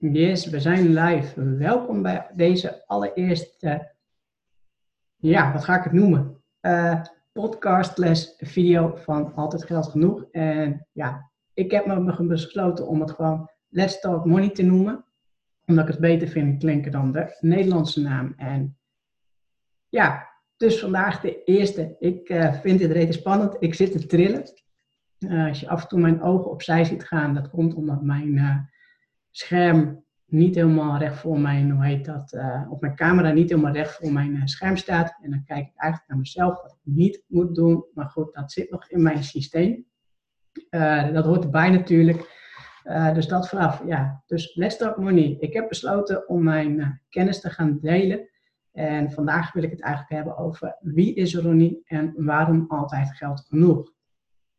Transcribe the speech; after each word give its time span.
Yes, 0.00 0.46
we 0.46 0.60
zijn 0.60 0.94
live. 0.94 1.56
Welkom 1.56 2.02
bij 2.02 2.30
deze 2.34 2.86
allereerste, 2.86 3.92
ja, 5.16 5.52
wat 5.52 5.64
ga 5.64 5.76
ik 5.76 5.84
het 5.84 5.92
noemen? 5.92 6.42
Uh, 6.60 7.02
podcast 7.32 7.98
les 7.98 8.34
video 8.38 8.96
van 8.96 9.34
Altijd 9.34 9.64
Geld 9.64 9.88
Genoeg. 9.88 10.24
En 10.30 10.86
ja, 10.92 11.30
ik 11.54 11.70
heb 11.70 11.86
me 11.86 12.26
besloten 12.26 12.86
om 12.86 13.00
het 13.00 13.10
gewoon 13.10 13.50
Let's 13.68 14.00
Talk 14.00 14.24
Money 14.24 14.50
te 14.50 14.62
noemen. 14.62 15.04
Omdat 15.66 15.84
ik 15.84 15.90
het 15.90 16.00
beter 16.00 16.28
vind 16.28 16.58
klinken 16.58 16.92
dan 16.92 17.12
de 17.12 17.36
Nederlandse 17.40 18.00
naam. 18.00 18.34
En 18.36 18.78
ja, 19.88 20.28
dus 20.56 20.80
vandaag 20.80 21.20
de 21.20 21.44
eerste. 21.44 21.96
Ik 21.98 22.28
uh, 22.28 22.52
vind 22.52 22.78
dit 22.78 22.90
reden 22.90 23.14
spannend. 23.14 23.56
Ik 23.58 23.74
zit 23.74 23.92
te 23.92 24.06
trillen. 24.06 24.42
Uh, 25.18 25.48
als 25.48 25.60
je 25.60 25.68
af 25.68 25.82
en 25.82 25.88
toe 25.88 26.00
mijn 26.00 26.22
ogen 26.22 26.50
opzij 26.50 26.84
ziet 26.84 27.04
gaan, 27.04 27.34
dat 27.34 27.50
komt 27.50 27.74
omdat 27.74 28.02
mijn 28.02 28.68
scherm 29.30 30.04
niet 30.28 30.54
helemaal 30.54 30.98
recht 30.98 31.18
voor 31.18 31.40
mijn, 31.40 31.70
hoe 31.70 31.84
heet 31.84 32.04
dat, 32.04 32.32
uh, 32.32 32.66
op 32.70 32.80
mijn 32.80 32.94
camera 32.94 33.30
niet 33.30 33.50
helemaal 33.50 33.72
recht 33.72 33.94
voor 33.94 34.12
mijn 34.12 34.34
uh, 34.34 34.42
scherm 34.44 34.76
staat. 34.76 35.18
En 35.22 35.30
dan 35.30 35.44
kijk 35.44 35.66
ik 35.66 35.76
eigenlijk 35.76 36.10
naar 36.10 36.18
mezelf 36.18 36.62
wat 36.62 36.70
ik 36.70 36.94
niet 36.94 37.24
moet 37.26 37.54
doen. 37.54 37.84
Maar 37.94 38.08
goed, 38.08 38.34
dat 38.34 38.52
zit 38.52 38.70
nog 38.70 38.88
in 38.88 39.02
mijn 39.02 39.24
systeem. 39.24 39.86
Uh, 40.70 41.12
dat 41.12 41.24
hoort 41.24 41.44
erbij 41.44 41.70
natuurlijk. 41.70 42.36
dus 43.14 43.26
dat 43.26 43.48
vanaf, 43.48 43.82
ja. 43.86 44.22
Dus 44.26 44.54
Let's 44.54 44.76
Talk. 44.76 45.10
Ik 45.10 45.52
heb 45.52 45.68
besloten 45.68 46.28
om 46.28 46.42
mijn 46.42 47.02
kennis 47.08 47.40
te 47.40 47.50
gaan 47.50 47.78
delen. 47.80 48.28
En 48.72 49.10
vandaag 49.10 49.52
wil 49.52 49.62
ik 49.62 49.70
het 49.70 49.80
eigenlijk 49.80 50.12
hebben 50.12 50.36
over 50.36 50.76
wie 50.80 51.14
is 51.14 51.34
Ronnie 51.36 51.82
en 51.84 52.12
waarom 52.16 52.64
altijd 52.68 53.16
geld 53.16 53.46
genoeg. 53.48 53.92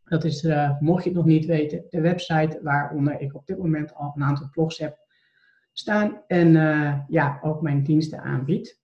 Dat 0.10 0.24
is, 0.24 0.48
mocht 0.80 1.04
je 1.04 1.10
het 1.10 1.18
nog 1.18 1.28
niet 1.28 1.46
weten, 1.46 1.86
de 1.90 2.02
website 2.02 2.60
waaronder 2.62 3.20
ik 3.20 3.36
op 3.36 3.46
dit 3.46 3.58
moment 3.58 3.94
al 3.94 4.14
een 4.16 4.24
aantal 4.24 4.50
blogs 4.50 4.78
heb 4.78 4.98
staan 5.80 6.22
en 6.28 6.48
uh, 6.48 7.00
ja, 7.08 7.40
ook 7.42 7.62
mijn 7.62 7.84
diensten 7.84 8.22
aanbiedt. 8.22 8.82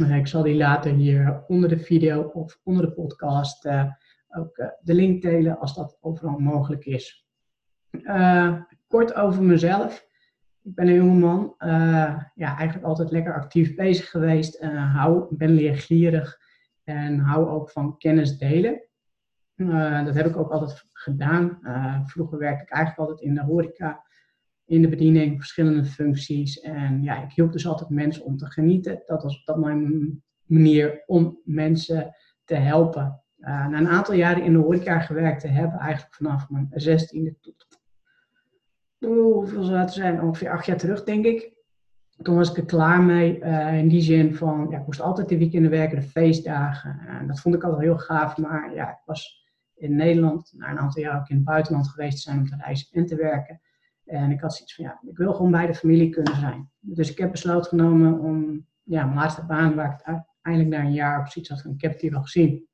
Uh, 0.00 0.16
ik 0.16 0.26
zal 0.26 0.42
die 0.42 0.56
later 0.56 0.92
hier 0.92 1.44
onder 1.46 1.68
de 1.68 1.78
video 1.78 2.22
of 2.22 2.60
onder 2.64 2.86
de 2.86 2.92
podcast 2.92 3.68
ook 4.28 4.56
de 4.80 4.94
link 4.94 5.22
delen 5.22 5.58
als 5.58 5.74
dat 5.74 5.98
overal 6.00 6.38
mogelijk 6.38 6.84
is. 6.84 7.26
kort 8.86 9.14
over 9.14 9.42
mezelf. 9.42 10.08
Ik 10.62 10.74
ben 10.74 10.88
een 10.88 10.94
jongeman, 10.94 11.54
ja, 12.34 12.56
eigenlijk 12.56 12.84
altijd 12.84 13.10
lekker 13.10 13.34
actief 13.34 13.74
bezig 13.74 14.10
geweest. 14.10 14.60
hou, 14.64 15.36
ben 15.36 15.50
leergierig 15.50 16.38
en 16.84 17.18
hou 17.18 17.48
ook 17.48 17.70
van 17.70 17.98
kennis 17.98 18.38
delen. 18.38 18.88
Dat 20.04 20.14
heb 20.14 20.26
ik 20.26 20.36
ook 20.36 20.50
altijd 20.50 20.84
gedaan. 20.92 21.58
vroeger 22.04 22.38
werkte 22.38 22.62
ik 22.62 22.70
eigenlijk 22.70 23.08
altijd 23.08 23.28
in 23.28 23.34
de 23.34 23.42
horeca 23.42 24.04
in 24.70 24.82
de 24.82 24.88
bediening, 24.88 25.38
verschillende 25.38 25.84
functies. 25.84 26.60
En 26.60 27.02
ja, 27.02 27.22
ik 27.22 27.32
hielp 27.32 27.52
dus 27.52 27.66
altijd 27.66 27.90
mensen 27.90 28.24
om 28.24 28.36
te 28.36 28.46
genieten. 28.46 29.02
Dat 29.06 29.22
was 29.22 29.44
dat 29.44 29.58
mijn 29.58 30.22
manier 30.44 31.02
om 31.06 31.40
mensen 31.44 32.14
te 32.44 32.54
helpen. 32.54 33.22
Uh, 33.38 33.46
na 33.68 33.78
een 33.78 33.88
aantal 33.88 34.14
jaren 34.14 34.42
in 34.42 34.52
de 34.52 34.58
horeca 34.58 35.00
gewerkt 35.00 35.40
te 35.40 35.48
hebben, 35.48 35.78
eigenlijk 35.78 36.14
vanaf 36.14 36.50
mijn 36.50 36.68
zestiende 36.70 37.36
tot, 37.40 37.66
hoeveel 38.98 39.62
zou 39.62 39.78
het 39.78 39.92
zijn, 39.92 40.22
ongeveer 40.22 40.50
acht 40.50 40.66
jaar 40.66 40.76
terug 40.76 41.04
denk 41.04 41.24
ik. 41.24 41.52
Toen 42.22 42.36
was 42.36 42.50
ik 42.50 42.56
er 42.56 42.64
klaar 42.64 43.02
mee, 43.02 43.38
in 43.78 43.88
die 43.88 44.02
zin 44.02 44.34
van, 44.34 44.66
ja, 44.70 44.78
ik 44.78 44.86
moest 44.86 45.00
altijd 45.00 45.28
de 45.28 45.38
weekenden 45.38 45.70
werken, 45.70 46.00
de 46.00 46.06
feestdagen. 46.06 47.00
En 47.06 47.26
dat 47.26 47.40
vond 47.40 47.54
ik 47.54 47.62
altijd 47.62 47.82
heel 47.82 47.98
gaaf, 47.98 48.36
maar 48.36 48.74
ja, 48.74 48.90
ik 48.90 49.02
was 49.04 49.39
in 49.80 49.96
Nederland, 49.96 50.52
na 50.56 50.70
een 50.70 50.78
aantal 50.78 51.02
jaar 51.02 51.20
ook 51.20 51.28
in 51.28 51.36
het 51.36 51.44
buitenland 51.44 51.88
geweest 51.88 52.16
te 52.16 52.22
zijn 52.22 52.38
om 52.38 52.46
te 52.46 52.56
reizen 52.56 52.88
en 52.92 53.06
te 53.06 53.16
werken. 53.16 53.60
En 54.04 54.30
ik 54.30 54.40
had 54.40 54.54
zoiets 54.54 54.74
van, 54.74 54.84
ja, 54.84 55.00
ik 55.10 55.16
wil 55.16 55.34
gewoon 55.34 55.50
bij 55.50 55.66
de 55.66 55.74
familie 55.74 56.10
kunnen 56.10 56.36
zijn. 56.36 56.70
Dus 56.80 57.10
ik 57.10 57.18
heb 57.18 57.30
besloten 57.30 57.68
genomen 57.68 58.18
om, 58.18 58.66
ja, 58.82 59.04
mijn 59.04 59.16
laatste 59.16 59.46
baan, 59.46 59.74
waar 59.74 59.92
ik 59.92 60.00
het 60.02 60.24
eindelijk 60.42 60.74
na 60.74 60.80
een 60.84 60.92
jaar 60.92 61.20
op 61.20 61.28
zoiets 61.28 61.50
had 61.50 61.62
van, 61.62 61.70
ik 61.70 61.80
heb 61.80 61.92
het 61.92 62.00
hier 62.00 62.10
wel 62.10 62.22
gezien, 62.22 62.66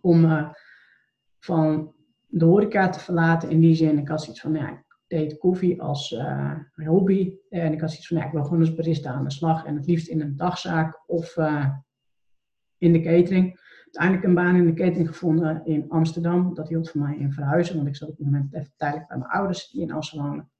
om 0.00 0.24
uh, 0.24 0.50
van 1.38 1.94
de 2.26 2.44
horeca 2.44 2.88
te 2.88 3.00
verlaten. 3.00 3.50
In 3.50 3.60
die 3.60 3.74
zin, 3.74 3.98
ik 3.98 4.08
had 4.08 4.22
zoiets 4.22 4.40
van, 4.40 4.54
ja, 4.54 4.70
ik 4.70 4.98
deed 5.06 5.38
koffie 5.38 5.82
als 5.82 6.12
uh, 6.12 6.58
hobby. 6.74 7.36
En 7.48 7.72
ik 7.72 7.80
had 7.80 7.90
zoiets 7.90 8.08
van, 8.08 8.16
ja, 8.16 8.24
ik 8.24 8.32
wil 8.32 8.44
gewoon 8.44 8.60
als 8.60 8.74
barista 8.74 9.10
aan 9.10 9.24
de 9.24 9.30
slag. 9.30 9.64
En 9.64 9.76
het 9.76 9.86
liefst 9.86 10.08
in 10.08 10.20
een 10.20 10.36
dagzaak 10.36 11.02
of 11.06 11.36
uh, 11.36 11.70
in 12.78 12.92
de 12.92 13.00
catering 13.00 13.60
uiteindelijk 13.96 14.24
een 14.24 14.44
baan 14.44 14.56
in 14.56 14.74
de 14.74 14.82
catering 14.82 15.08
gevonden 15.08 15.64
in 15.64 15.88
Amsterdam. 15.88 16.54
Dat 16.54 16.68
hield 16.68 16.90
voor 16.90 17.00
mij 17.00 17.16
in 17.16 17.32
verhuizen, 17.32 17.76
want 17.76 17.88
ik 17.88 17.96
zat 17.96 18.08
op 18.08 18.16
het 18.16 18.26
moment 18.26 18.54
even 18.54 18.72
tijdelijk 18.76 19.08
bij 19.08 19.18
mijn 19.18 19.30
ouders 19.30 19.70
die 19.70 19.82
in 19.82 19.92
Amsterdam 19.92 20.28
wonen. 20.28 20.50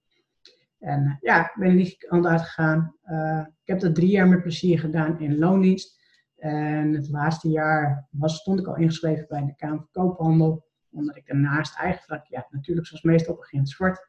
En 0.78 1.06
eh, 1.06 1.16
ja, 1.20 1.44
ik 1.44 1.54
ben 1.58 1.68
er 1.68 1.74
niet 1.74 1.96
kant 1.96 2.26
uitgegaan. 2.26 2.96
Uh, 3.06 3.40
ik 3.40 3.66
heb 3.66 3.80
dat 3.80 3.94
drie 3.94 4.10
jaar 4.10 4.28
met 4.28 4.42
plezier 4.42 4.78
gedaan 4.78 5.20
in 5.20 5.38
loondienst. 5.38 6.02
En 6.36 6.92
het 6.92 7.08
laatste 7.08 7.48
jaar 7.48 8.06
was, 8.10 8.36
stond 8.36 8.60
ik 8.60 8.66
al 8.66 8.76
ingeschreven 8.76 9.26
bij 9.28 9.44
de 9.44 9.54
Kamer 9.56 9.76
van 9.76 9.88
Koophandel. 9.90 10.66
Omdat 10.90 11.16
ik 11.16 11.26
daarnaast 11.26 11.78
eigenlijk, 11.78 12.26
ja, 12.26 12.46
natuurlijk 12.50 12.86
zoals 12.86 13.02
meestal 13.02 13.34
begint 13.34 13.68
zwart, 13.68 14.06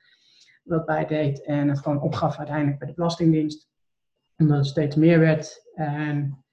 wat 0.64 0.86
bij 0.86 1.06
deed. 1.06 1.44
En 1.44 1.68
het 1.68 1.80
gewoon 1.80 2.02
opgaf 2.02 2.38
uiteindelijk 2.38 2.80
bij 2.80 2.88
de 2.88 2.94
Belastingdienst. 2.94 3.70
Omdat 4.38 4.58
het 4.58 4.66
steeds 4.66 4.96
meer 4.96 5.20
werd. 5.20 5.70
En 5.74 6.45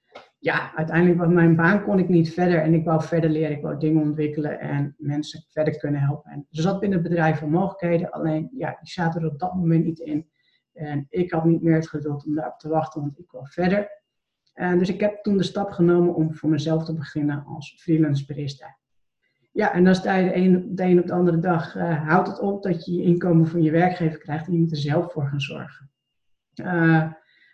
ja, 0.43 0.75
uiteindelijk 0.75 1.19
was 1.19 1.27
mijn 1.27 1.55
baan 1.55 1.83
kon 1.83 1.99
ik 1.99 2.09
niet 2.09 2.33
verder 2.33 2.61
en 2.61 2.73
ik 2.73 2.85
wou 2.85 3.03
verder 3.03 3.29
leren, 3.29 3.55
ik 3.55 3.61
wou 3.61 3.79
dingen 3.79 4.01
ontwikkelen 4.01 4.59
en 4.59 4.95
mensen 4.97 5.45
verder 5.47 5.77
kunnen 5.77 6.01
helpen. 6.01 6.31
En 6.31 6.47
er 6.51 6.61
zat 6.61 6.79
binnen 6.79 6.99
het 6.99 7.07
bedrijf 7.07 7.37
veel 7.37 7.47
mogelijkheden, 7.47 8.11
alleen 8.11 8.49
ja, 8.57 8.77
die 8.81 8.91
zaten 8.91 9.21
er 9.21 9.27
op 9.27 9.39
dat 9.39 9.53
moment 9.53 9.85
niet 9.85 9.99
in. 9.99 10.29
En 10.73 11.05
ik 11.09 11.31
had 11.31 11.45
niet 11.45 11.61
meer 11.61 11.75
het 11.75 11.89
geduld 11.89 12.25
om 12.25 12.35
daarop 12.35 12.59
te 12.59 12.69
wachten, 12.69 13.01
want 13.01 13.19
ik 13.19 13.31
wou 13.31 13.45
verder. 13.49 14.01
Dus 14.53 14.89
ik 14.89 14.99
heb 14.99 15.23
toen 15.23 15.37
de 15.37 15.43
stap 15.43 15.71
genomen 15.71 16.15
om 16.15 16.33
voor 16.33 16.49
mezelf 16.49 16.85
te 16.85 16.93
beginnen 16.93 17.45
als 17.45 17.75
freelance 17.81 18.25
barista. 18.25 18.77
Ja, 19.51 19.73
en 19.73 19.83
dan 19.83 19.95
sta 19.95 20.15
je 20.15 20.29
de 20.29 20.35
een, 20.35 20.75
de 20.75 20.83
een 20.83 20.99
op 20.99 21.07
de 21.07 21.13
andere 21.13 21.39
dag, 21.39 21.75
uh, 21.75 22.07
houdt 22.07 22.27
het 22.27 22.39
op 22.39 22.63
dat 22.63 22.85
je 22.85 22.93
je 22.93 23.03
inkomen 23.03 23.47
van 23.47 23.61
je 23.61 23.71
werkgever 23.71 24.19
krijgt 24.19 24.47
en 24.47 24.53
je 24.53 24.59
moet 24.59 24.71
er 24.71 24.77
zelf 24.77 25.11
voor 25.11 25.27
gaan 25.27 25.41
zorgen. 25.41 25.91
Uh, 26.55 27.11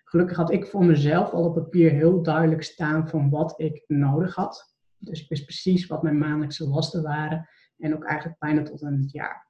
Gelukkig 0.09 0.37
had 0.37 0.51
ik 0.51 0.67
voor 0.67 0.85
mezelf 0.85 1.31
al 1.31 1.43
op 1.43 1.53
papier 1.53 1.91
heel 1.91 2.21
duidelijk 2.21 2.63
staan 2.63 3.09
van 3.09 3.29
wat 3.29 3.53
ik 3.57 3.83
nodig 3.87 4.35
had. 4.35 4.75
Dus 4.97 5.21
ik 5.21 5.29
wist 5.29 5.43
precies 5.43 5.87
wat 5.87 6.03
mijn 6.03 6.17
maandelijkse 6.17 6.67
lasten 6.67 7.03
waren. 7.03 7.49
En 7.77 7.95
ook 7.95 8.03
eigenlijk 8.03 8.39
bijna 8.39 8.63
tot 8.63 8.83
aan 8.83 8.97
het 8.97 9.11
jaar. 9.11 9.47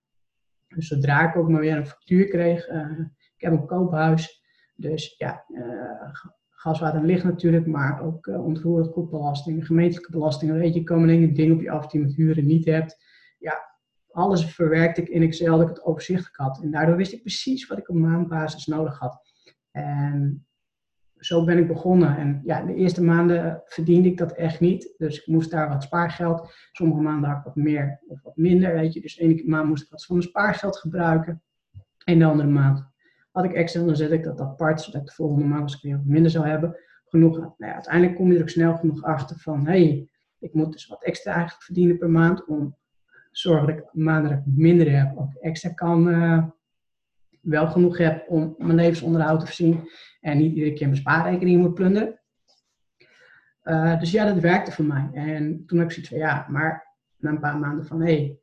Dus 0.67 0.87
zodra 0.87 1.29
ik 1.29 1.35
ook 1.35 1.49
maar 1.49 1.59
weer 1.59 1.77
een 1.77 1.87
factuur 1.87 2.27
kreeg. 2.27 2.69
Uh, 2.69 2.99
ik 3.35 3.41
heb 3.41 3.51
een 3.51 3.65
koophuis. 3.65 4.43
Dus 4.75 5.15
ja, 5.17 5.45
uh, 5.47 6.13
gas, 6.49 6.79
water 6.79 6.99
en 6.99 7.05
licht 7.05 7.23
natuurlijk. 7.23 7.65
Maar 7.65 8.01
ook 8.01 8.27
uh, 8.27 8.45
ontroerend 8.45 8.93
goedbelasting, 8.93 9.65
gemeentelijke 9.65 10.11
belasting. 10.11 10.51
Weet 10.51 10.73
je, 10.73 10.83
komen 10.83 11.33
dingen, 11.33 11.55
op 11.55 11.61
je 11.61 11.71
af 11.71 11.87
die 11.87 11.99
je 11.99 12.05
met 12.05 12.15
huren 12.15 12.45
niet 12.45 12.65
hebt. 12.65 13.03
Ja, 13.37 13.77
alles 14.11 14.45
verwerkte 14.45 15.01
ik 15.01 15.07
in 15.07 15.21
Excel 15.21 15.57
dat 15.57 15.69
ik 15.69 15.75
het 15.75 15.83
overzichtelijk 15.83 16.35
had. 16.35 16.61
En 16.63 16.71
daardoor 16.71 16.95
wist 16.95 17.13
ik 17.13 17.21
precies 17.21 17.67
wat 17.67 17.77
ik 17.77 17.89
op 17.89 17.95
maandbasis 17.95 18.65
nodig 18.65 18.99
had. 18.99 19.27
En 19.71 20.47
zo 21.19 21.44
ben 21.44 21.57
ik 21.57 21.68
begonnen. 21.68 22.18
En 22.18 22.41
ja, 22.44 22.62
de 22.62 22.75
eerste 22.75 23.03
maanden 23.03 23.62
verdiende 23.66 24.09
ik 24.09 24.18
dat 24.18 24.31
echt 24.31 24.59
niet. 24.59 24.94
Dus 24.97 25.19
ik 25.19 25.28
moest 25.28 25.52
daar 25.52 25.69
wat 25.69 25.84
spaargeld. 25.84 26.53
Sommige 26.72 27.02
maanden 27.02 27.30
had 27.30 27.40
ik 27.40 27.46
wat 27.46 27.56
meer 27.56 28.00
of 28.07 28.22
wat 28.24 28.38
minder, 28.38 28.74
weet 28.74 28.94
je. 28.94 29.02
Dus 29.02 29.16
de 29.16 29.24
ene 29.24 29.44
maand 29.46 29.68
moest 29.68 29.84
ik 29.84 29.90
wat 29.90 30.06
van 30.06 30.16
mijn 30.16 30.28
spaargeld 30.28 30.78
gebruiken. 30.78 31.41
En 32.03 32.19
de 32.19 32.25
andere 32.25 32.50
maand 32.50 32.88
had 33.31 33.44
ik 33.44 33.53
extra, 33.53 33.84
dan 33.84 33.96
zet 33.96 34.12
ik 34.12 34.24
dat 34.24 34.41
apart, 34.41 34.81
zodat 34.81 35.02
ik 35.02 35.07
de 35.07 35.13
volgende 35.13 35.46
maand, 35.46 35.63
als 35.63 35.75
ik 35.75 35.81
weer 35.81 35.97
wat 35.97 36.06
minder 36.06 36.31
zou 36.31 36.47
hebben, 36.47 36.78
genoeg 37.06 37.38
Nou 37.38 37.53
ja, 37.57 37.74
uiteindelijk 37.74 38.16
kom 38.16 38.30
je 38.30 38.36
er 38.36 38.41
ook 38.41 38.50
snel 38.50 38.75
genoeg 38.75 39.03
achter 39.03 39.40
van, 39.40 39.66
hé, 39.66 39.72
hey, 39.72 40.09
ik 40.40 40.53
moet 40.53 40.72
dus 40.72 40.88
wat 40.88 41.03
extra 41.03 41.31
eigenlijk 41.31 41.63
verdienen 41.63 41.97
per 41.97 42.09
maand 42.09 42.46
om 42.46 42.78
zorgen 43.31 43.68
dat 43.68 43.78
ik 43.78 43.94
maanden 43.94 44.44
minder 44.46 44.97
heb, 44.97 45.18
ook 45.18 45.34
extra 45.34 45.69
kan, 45.69 46.07
uh, 46.07 46.44
wel 47.49 47.67
genoeg 47.67 47.97
heb 47.97 48.29
om 48.29 48.56
mijn 48.57 48.75
levensonderhoud 48.75 49.39
te 49.39 49.45
voorzien 49.45 49.89
en 50.21 50.38
niet 50.38 50.56
iedere 50.56 50.74
keer 50.74 50.88
mijn 50.88 51.00
spaarrekening 51.00 51.62
moet 51.62 51.74
plunderen. 51.74 52.19
Uh, 53.63 54.00
dus 54.00 54.12
ja, 54.12 54.25
dat 54.25 54.41
werkte 54.41 54.71
voor 54.71 54.85
mij. 54.85 55.09
En 55.13 55.65
toen 55.65 55.77
heb 55.77 55.88
ik 55.88 55.94
zoiets 55.94 56.12
van, 56.12 56.19
ja, 56.19 56.45
maar 56.50 56.95
na 57.18 57.29
een 57.29 57.39
paar 57.39 57.57
maanden 57.57 57.85
van, 57.85 58.01
hé, 58.01 58.15
hey, 58.15 58.39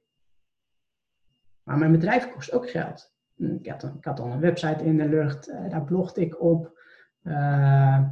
maar 1.63 1.79
mijn 1.79 1.93
bedrijf 1.93 2.33
kost 2.33 2.53
ook 2.53 2.71
geld. 2.71 3.15
Ik 3.37 3.69
had, 3.69 3.83
ik 3.83 4.05
had 4.05 4.21
al 4.21 4.33
een 4.33 4.41
website 4.41 4.85
in 4.85 4.97
de 4.97 5.09
lucht, 5.09 5.49
uh, 5.49 5.71
daar 5.71 5.85
blogde 5.85 6.21
ik 6.21 6.41
op. 6.43 6.81
Uh, 7.23 8.05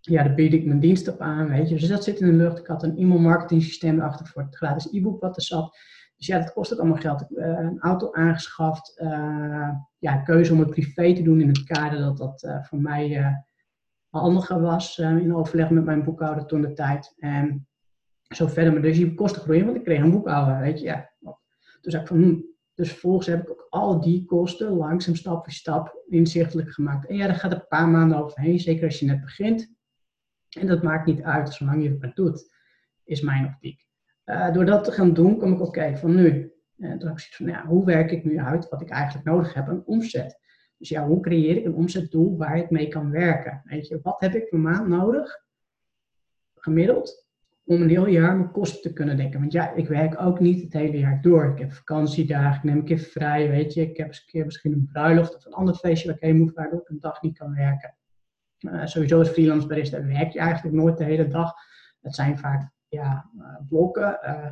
ja, 0.00 0.22
daar 0.22 0.34
bied 0.34 0.52
ik 0.52 0.64
mijn 0.64 0.80
dienst 0.80 1.08
op 1.08 1.20
aan, 1.20 1.48
weet 1.48 1.68
je. 1.68 1.74
Dus 1.74 1.88
dat 1.88 2.04
zit 2.04 2.20
in 2.20 2.26
de 2.26 2.32
lucht. 2.32 2.58
Ik 2.58 2.66
had 2.66 2.82
een 2.82 2.96
e-mail 2.96 3.20
marketing 3.20 3.62
systeem 3.62 3.98
erachter 3.98 4.26
voor 4.26 4.42
het 4.42 4.56
gratis 4.56 4.92
e-book 4.92 5.20
wat 5.20 5.36
er 5.36 5.42
zat. 5.42 5.78
Dus 6.16 6.26
ja, 6.26 6.38
dat 6.38 6.52
kost 6.52 6.72
ook 6.72 6.78
allemaal 6.78 6.98
geld. 6.98 7.26
Uh, 7.30 7.46
een 7.46 7.80
auto 7.80 8.12
aangeschaft. 8.12 9.00
Uh, 9.02 9.70
ja, 9.98 10.16
keuze 10.16 10.52
om 10.52 10.58
het 10.58 10.70
privé 10.70 11.14
te 11.14 11.22
doen 11.22 11.40
in 11.40 11.48
het 11.48 11.64
kader 11.64 11.98
dat 11.98 12.16
dat 12.16 12.42
uh, 12.42 12.64
voor 12.64 12.80
mij 12.80 13.34
handiger 14.08 14.60
was. 14.60 14.98
in 14.98 15.34
overleg 15.34 15.70
met 15.70 15.84
mijn 15.84 16.04
boekhouder 16.04 16.46
toen 16.46 16.60
de 16.60 16.72
tijd. 16.72 17.14
En 17.18 17.66
zo 18.34 18.46
verder. 18.46 18.72
Maar 18.72 18.82
dus 18.82 18.96
die 18.96 19.14
kosten 19.14 19.42
groeien, 19.42 19.64
want 19.64 19.76
ik 19.76 19.84
kreeg 19.84 20.00
een 20.00 20.10
boekhouder, 20.10 20.60
weet 20.60 20.80
je. 20.80 20.84
Ja. 20.84 21.10
Zei 21.80 22.02
ik 22.02 22.08
van, 22.08 22.22
hm, 22.22 22.40
Dus 22.74 22.90
vervolgens 22.90 23.26
heb 23.26 23.42
ik 23.42 23.50
ook 23.50 23.66
al 23.70 24.00
die 24.00 24.24
kosten 24.24 24.72
langzaam 24.72 25.14
stap 25.14 25.44
voor 25.44 25.52
stap 25.52 26.02
inzichtelijk 26.08 26.72
gemaakt. 26.72 27.06
En 27.06 27.16
ja, 27.16 27.26
daar 27.26 27.36
gaat 27.36 27.52
een 27.52 27.66
paar 27.68 27.88
maanden 27.88 28.18
overheen, 28.18 28.60
zeker 28.60 28.84
als 28.84 28.98
je 28.98 29.06
net 29.06 29.20
begint. 29.20 29.72
En 30.58 30.66
dat 30.66 30.82
maakt 30.82 31.06
niet 31.06 31.22
uit, 31.22 31.54
zolang 31.54 31.82
je 31.82 31.88
het 31.88 32.00
maar 32.00 32.14
doet, 32.14 32.52
is 33.04 33.20
mijn 33.20 33.46
optiek. 33.46 33.83
Uh, 34.26 34.52
door 34.52 34.64
dat 34.64 34.84
te 34.84 34.92
gaan 34.92 35.14
doen, 35.14 35.38
kom 35.38 35.52
ik 35.52 35.60
oké 35.60 35.96
van 35.96 36.14
nu. 36.14 36.52
En 36.78 36.98
toen 36.98 37.08
heb 37.08 37.18
ik 37.18 37.34
van, 37.34 37.46
ja, 37.46 37.66
hoe 37.66 37.84
werk 37.84 38.10
ik 38.10 38.24
nu 38.24 38.38
uit 38.38 38.68
wat 38.68 38.80
ik 38.80 38.90
eigenlijk 38.90 39.26
nodig 39.26 39.54
heb, 39.54 39.68
een 39.68 39.86
omzet. 39.86 40.38
Dus 40.78 40.88
ja, 40.88 41.06
hoe 41.06 41.20
creëer 41.20 41.56
ik 41.56 41.64
een 41.64 41.74
omzetdoel 41.74 42.36
waar 42.36 42.56
ik 42.56 42.70
mee 42.70 42.88
kan 42.88 43.10
werken? 43.10 43.62
Weet 43.64 43.88
je, 43.88 44.00
wat 44.02 44.20
heb 44.20 44.34
ik 44.34 44.48
per 44.48 44.58
maand 44.58 44.88
nodig, 44.88 45.44
gemiddeld, 46.54 47.26
om 47.64 47.82
een 47.82 47.88
heel 47.88 48.06
jaar 48.06 48.36
mijn 48.36 48.50
kosten 48.50 48.82
te 48.82 48.92
kunnen 48.92 49.16
dekken? 49.16 49.40
Want 49.40 49.52
ja, 49.52 49.72
ik 49.72 49.88
werk 49.88 50.20
ook 50.20 50.40
niet 50.40 50.62
het 50.62 50.72
hele 50.72 50.98
jaar 50.98 51.20
door. 51.22 51.50
Ik 51.50 51.58
heb 51.58 51.72
vakantiedagen, 51.72 52.56
ik 52.56 52.64
neem 52.64 52.76
een 52.76 52.84
keer 52.84 52.98
vrij, 52.98 53.48
weet 53.48 53.74
je. 53.74 53.82
Ik 53.82 53.96
heb 53.96 54.06
eens 54.06 54.18
een 54.18 54.26
keer 54.26 54.44
misschien 54.44 54.72
een 54.72 54.88
bruiloft 54.92 55.36
of 55.36 55.44
een 55.44 55.52
ander 55.52 55.74
feestje 55.74 56.06
waar 56.06 56.16
ik 56.16 56.22
heen 56.22 56.36
moet, 56.36 56.54
waardoor 56.54 56.80
ik 56.80 56.88
een 56.88 57.00
dag 57.00 57.22
niet 57.22 57.38
kan 57.38 57.54
werken. 57.54 57.96
Uh, 58.58 58.86
sowieso 58.86 59.18
als 59.18 59.28
freelance 59.28 59.66
barista 59.66 60.04
werk 60.04 60.32
je 60.32 60.38
eigenlijk 60.38 60.76
nooit 60.76 60.98
de 60.98 61.04
hele 61.04 61.28
dag. 61.28 61.52
Het 62.00 62.14
zijn 62.14 62.38
vaak 62.38 62.73
ja, 62.94 63.30
uh, 63.38 63.56
blokken. 63.68 64.18
Uh, 64.24 64.50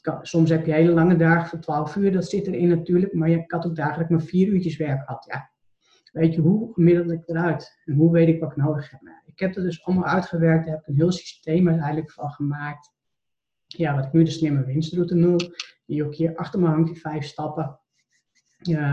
kan, 0.00 0.26
soms 0.26 0.50
heb 0.50 0.66
je 0.66 0.72
hele 0.72 0.92
lange 0.92 1.16
dagen 1.16 1.48
van 1.48 1.60
12 1.60 1.96
uur, 1.96 2.12
dat 2.12 2.28
zit 2.30 2.46
erin 2.46 2.68
natuurlijk. 2.68 3.12
Maar 3.12 3.30
je, 3.30 3.44
had 3.46 3.66
ook 3.66 3.76
dat 3.76 4.00
ik 4.00 4.08
maar 4.08 4.20
vier 4.20 4.48
uurtjes 4.48 4.76
werk 4.76 5.06
had. 5.06 5.24
Ja, 5.28 5.50
weet 6.12 6.34
je, 6.34 6.40
hoe 6.40 6.72
gemiddeld 6.72 7.10
ik 7.10 7.28
eruit? 7.28 7.80
En 7.84 7.94
hoe 7.94 8.12
weet 8.12 8.28
ik 8.28 8.40
wat 8.40 8.50
ik 8.50 8.56
nodig 8.56 8.90
heb? 8.90 9.00
Nou, 9.00 9.16
ik 9.24 9.38
heb 9.38 9.54
het 9.54 9.64
dus 9.64 9.84
allemaal 9.84 10.04
uitgewerkt, 10.04 10.64
daar 10.64 10.74
heb 10.74 10.82
ik 10.82 10.88
een 10.88 10.94
heel 10.94 11.12
systeem 11.12 11.68
uiteindelijk 11.68 12.12
van 12.12 12.30
gemaakt. 12.30 12.94
Ja, 13.66 13.94
wat 13.94 14.04
ik 14.04 14.12
nu 14.12 14.24
de 14.24 14.30
slimme 14.30 14.64
winstroute 14.64 15.14
noem. 15.14 15.38
Die 15.86 16.04
ook 16.04 16.14
hier 16.14 16.36
achter 16.36 16.60
me 16.60 16.66
hangt, 16.66 16.92
die 16.92 17.00
vijf 17.00 17.24
stappen. 17.24 17.80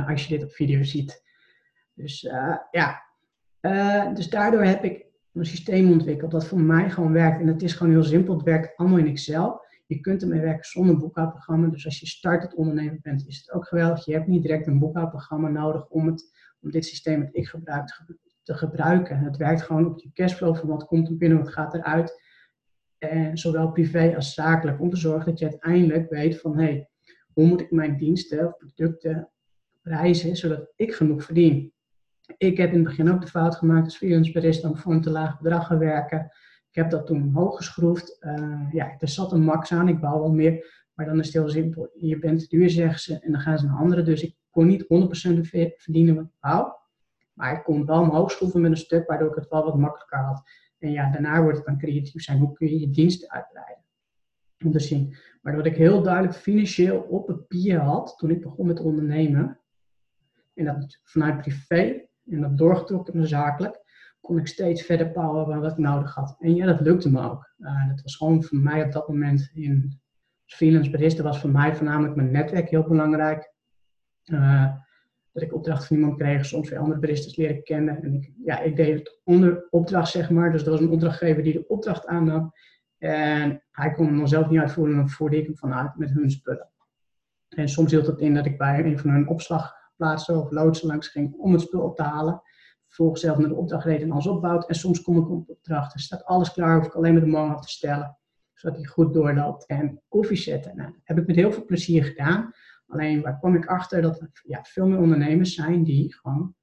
Als 0.08 0.28
je 0.28 0.38
dit 0.38 0.44
op 0.44 0.52
video 0.52 0.84
ziet. 0.84 1.24
Dus 1.94 2.24
uh, 2.24 2.58
ja, 2.72 3.04
dus 4.14 4.30
daardoor 4.30 4.64
heb 4.64 4.84
ik 4.84 5.03
een 5.34 5.46
systeem 5.46 5.92
ontwikkeld 5.92 6.32
dat 6.32 6.46
voor 6.46 6.60
mij 6.60 6.90
gewoon 6.90 7.12
werkt. 7.12 7.40
En 7.40 7.48
het 7.48 7.62
is 7.62 7.74
gewoon 7.74 7.94
heel 7.94 8.04
simpel, 8.04 8.34
het 8.34 8.44
werkt 8.44 8.78
allemaal 8.78 8.98
in 8.98 9.08
Excel. 9.08 9.62
Je 9.86 10.00
kunt 10.00 10.22
ermee 10.22 10.42
werken 10.42 10.66
zonder 10.66 10.98
boekhoudprogramma. 10.98 11.68
Dus 11.68 11.86
als 11.86 12.00
je 12.00 12.08
start 12.08 12.44
het 12.44 12.54
ondernemer 12.54 13.00
bent, 13.02 13.28
is 13.28 13.38
het 13.38 13.52
ook 13.52 13.68
geweldig. 13.68 14.06
Je 14.06 14.14
hebt 14.14 14.28
niet 14.28 14.42
direct 14.42 14.68
een 14.68 14.80
boekhoudprogramma 14.80 15.50
nodig 15.50 15.88
om, 15.88 16.08
het, 16.08 16.34
om 16.62 16.72
dit 16.72 16.86
systeem 16.86 17.20
dat 17.20 17.36
ik 17.36 17.48
gebruik 17.48 18.04
te, 18.44 18.54
gebruiken. 18.54 19.18
Het 19.18 19.38
werkt 19.38 19.62
gewoon 19.62 19.86
op 19.86 20.00
je 20.00 20.12
cashflow 20.14 20.56
van 20.56 20.70
wat 20.70 20.86
komt 20.86 21.08
er 21.08 21.18
binnen, 21.18 21.38
wat 21.38 21.50
gaat 21.50 21.74
eruit. 21.74 22.22
En 22.98 23.38
zowel 23.38 23.72
privé 23.72 24.16
als 24.16 24.34
zakelijk. 24.34 24.82
Om 24.82 24.90
te 24.90 24.98
zorgen 24.98 25.26
dat 25.26 25.40
je 25.40 25.50
uiteindelijk 25.50 26.10
weet 26.10 26.40
van 26.40 26.58
hé, 26.58 26.64
hey, 26.64 26.90
hoe 27.34 27.46
moet 27.46 27.62
ik 27.62 27.72
mijn 27.72 27.98
diensten 27.98 28.48
of 28.48 28.58
producten 28.58 29.30
prijzen 29.82 30.36
zodat 30.36 30.72
ik 30.76 30.94
genoeg 30.94 31.24
verdien. 31.24 31.74
Ik 32.38 32.58
heb 32.58 32.70
in 32.70 32.76
het 32.76 32.84
begin 32.84 33.12
ook 33.12 33.22
de 33.22 33.28
fout 33.28 33.56
gemaakt 33.56 33.86
als 33.86 33.98
freelance 33.98 34.32
barista 34.32 34.70
om 34.70 34.78
voor 34.78 34.94
een 34.94 35.02
te 35.02 35.10
laag 35.10 35.40
bedrag 35.40 35.68
te 35.68 35.78
werken. 35.78 36.32
Ik 36.70 36.76
heb 36.76 36.90
dat 36.90 37.06
toen 37.06 37.32
hoog 37.34 37.58
geschroefd. 37.58 38.18
Uh, 38.22 38.68
ja, 38.72 38.96
er 39.00 39.08
zat 39.08 39.32
een 39.32 39.44
max 39.44 39.72
aan, 39.72 39.88
ik 39.88 40.00
bouw 40.00 40.20
wel 40.20 40.34
meer. 40.34 40.84
Maar 40.94 41.06
dan 41.06 41.20
is 41.20 41.26
het 41.26 41.34
heel 41.34 41.50
simpel. 41.50 41.90
Je 41.94 42.20
bent 42.20 42.50
duur, 42.50 42.70
zeggen 42.70 43.00
ze, 43.00 43.20
en 43.20 43.32
dan 43.32 43.42
gaan 43.42 43.58
ze 43.58 43.66
naar 43.66 43.78
anderen. 43.78 44.06
Dus 44.06 44.24
ik 44.24 44.36
kon 44.50 44.68
niet 44.68 44.84
100% 44.84 44.88
verdienen 45.78 46.16
wat 46.16 46.24
ik 46.24 46.38
wou. 46.40 46.72
Maar 47.34 47.54
ik 47.54 47.64
kon 47.64 47.86
wel 47.86 48.02
omhoog 48.02 48.32
schroeven 48.32 48.62
met 48.62 48.72
een 48.72 48.78
stuk, 48.78 49.08
waardoor 49.08 49.30
ik 49.30 49.36
het 49.36 49.50
wel 49.50 49.64
wat 49.64 49.78
makkelijker 49.78 50.20
had. 50.20 50.42
En 50.80 50.92
ja, 50.92 51.12
daarna 51.12 51.42
wordt 51.42 51.58
het 51.58 51.66
dan 51.66 51.78
creatief 51.78 52.24
zijn. 52.24 52.40
Hoe 52.40 52.54
kun 52.54 52.68
je 52.68 52.80
je 52.80 52.90
diensten 52.90 53.32
uitbreiden? 53.32 53.84
Om 54.66 54.72
te 54.72 54.80
zien. 54.80 55.16
Maar 55.42 55.56
wat 55.56 55.66
ik 55.66 55.76
heel 55.76 56.02
duidelijk 56.02 56.36
financieel 56.36 57.02
op 57.02 57.26
papier 57.26 57.80
had 57.80 58.14
toen 58.18 58.30
ik 58.30 58.42
begon 58.42 58.68
met 58.68 58.80
ondernemen. 58.80 59.60
En 60.54 60.66
dat 60.66 61.00
vanuit 61.04 61.42
privé 61.42 62.08
en 62.30 62.42
dat 62.42 62.58
doorgetrokken 62.58 63.28
zakelijk 63.28 63.82
kon 64.22 64.38
ik 64.38 64.48
steeds 64.48 64.82
verder 64.82 65.12
bouwen 65.12 65.60
wat 65.60 65.72
ik 65.72 65.78
nodig 65.78 66.16
had. 66.16 66.36
En 66.40 66.56
ja, 66.56 66.66
dat 66.66 66.80
lukte 66.80 67.12
me 67.12 67.22
ook. 67.22 67.54
Uh, 67.58 67.88
dat 67.88 68.02
was 68.02 68.16
gewoon 68.16 68.44
voor 68.44 68.58
mij 68.58 68.84
op 68.84 68.92
dat 68.92 69.08
moment 69.08 69.52
in 69.54 70.02
freelance 70.46 70.90
barista 70.92 71.24
was 71.24 71.40
voor 71.40 71.50
mij 71.50 71.76
voornamelijk 71.76 72.16
mijn 72.16 72.32
netwerk 72.32 72.70
heel 72.70 72.88
belangrijk. 72.88 73.54
Uh, 74.26 74.74
dat 75.32 75.44
ik 75.44 75.54
opdrachten 75.54 75.88
van 75.88 75.98
iemand 75.98 76.18
kreeg, 76.18 76.46
soms 76.46 76.70
weer 76.70 76.80
andere 76.80 77.00
baristas 77.00 77.36
leren 77.36 77.64
kennen. 77.64 78.04
En 78.04 78.14
ik, 78.14 78.32
ja, 78.44 78.60
ik 78.60 78.76
deed 78.76 79.00
het 79.00 79.20
onder 79.24 79.68
opdracht, 79.70 80.12
zeg 80.12 80.30
maar. 80.30 80.52
Dus 80.52 80.64
dat 80.64 80.74
was 80.74 80.82
een 80.82 80.92
opdrachtgever 80.92 81.44
die 81.44 81.54
de 81.54 81.68
opdracht 81.68 82.06
aannam. 82.06 82.52
En 82.98 83.64
hij 83.72 83.92
kon 83.92 84.06
hem 84.06 84.18
dan 84.18 84.28
zelf 84.28 84.50
niet 84.50 84.60
uitvoeren, 84.60 84.96
dan 84.96 85.10
voerde 85.10 85.38
ik 85.38 85.46
hem 85.46 85.58
vanuit 85.58 85.96
met 85.96 86.10
hun 86.10 86.32
spullen. 86.32 86.70
En 87.50 87.70
soms 87.70 87.92
hield 87.92 88.08
het 88.08 88.20
in 88.20 88.34
dat 88.34 88.46
ik 88.46 88.58
bij 88.58 88.86
een 88.86 89.00
van 89.00 89.10
hun 89.10 89.28
opslagplaatsen 89.98 90.40
of 90.40 90.52
loodsen 90.52 90.88
langs 90.88 91.08
ging 91.08 91.34
om 91.34 91.52
het 91.52 91.62
spul 91.62 91.82
op 91.82 91.96
te 91.96 92.04
halen 92.04 92.42
vervolgens 92.94 93.22
zelf 93.22 93.38
naar 93.38 93.50
de 93.50 93.56
opdracht 93.56 93.86
reed 93.86 94.02
en 94.02 94.12
alles 94.12 94.28
opbouwt. 94.28 94.68
En 94.68 94.76
soms 94.76 95.02
kom 95.02 95.18
ik 95.18 95.30
op 95.30 95.50
opdracht. 95.50 95.94
Er 95.94 96.00
staat 96.00 96.26
alles 96.26 96.54
klaar, 96.54 96.76
hoef 96.76 96.86
ik 96.86 96.94
alleen 96.94 97.14
maar 97.14 97.22
de 97.22 97.28
man 97.28 97.54
af 97.56 97.62
te 97.62 97.70
stellen. 97.70 98.18
Zodat 98.54 98.78
hij 98.78 98.86
goed 98.86 99.14
doorloopt. 99.14 99.66
En 99.66 100.02
koffie 100.08 100.38
zetten. 100.38 100.76
Nou, 100.76 100.94
heb 101.04 101.18
ik 101.18 101.28
met 101.28 101.36
heel 101.36 101.52
veel 101.52 101.66
plezier 101.66 102.04
gedaan. 102.04 102.52
Alleen 102.88 103.22
waar 103.22 103.40
kwam 103.40 103.56
ik 103.56 103.66
achter 103.66 104.02
dat 104.02 104.22
er 104.22 104.30
ja, 104.44 104.64
veel 104.64 104.88
meer 104.88 104.98
ondernemers 104.98 105.56
zijn 105.56 105.84
die 105.84 106.14
gewoon 106.14 106.56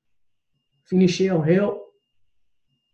financieel 0.82 1.42
heel, 1.42 1.94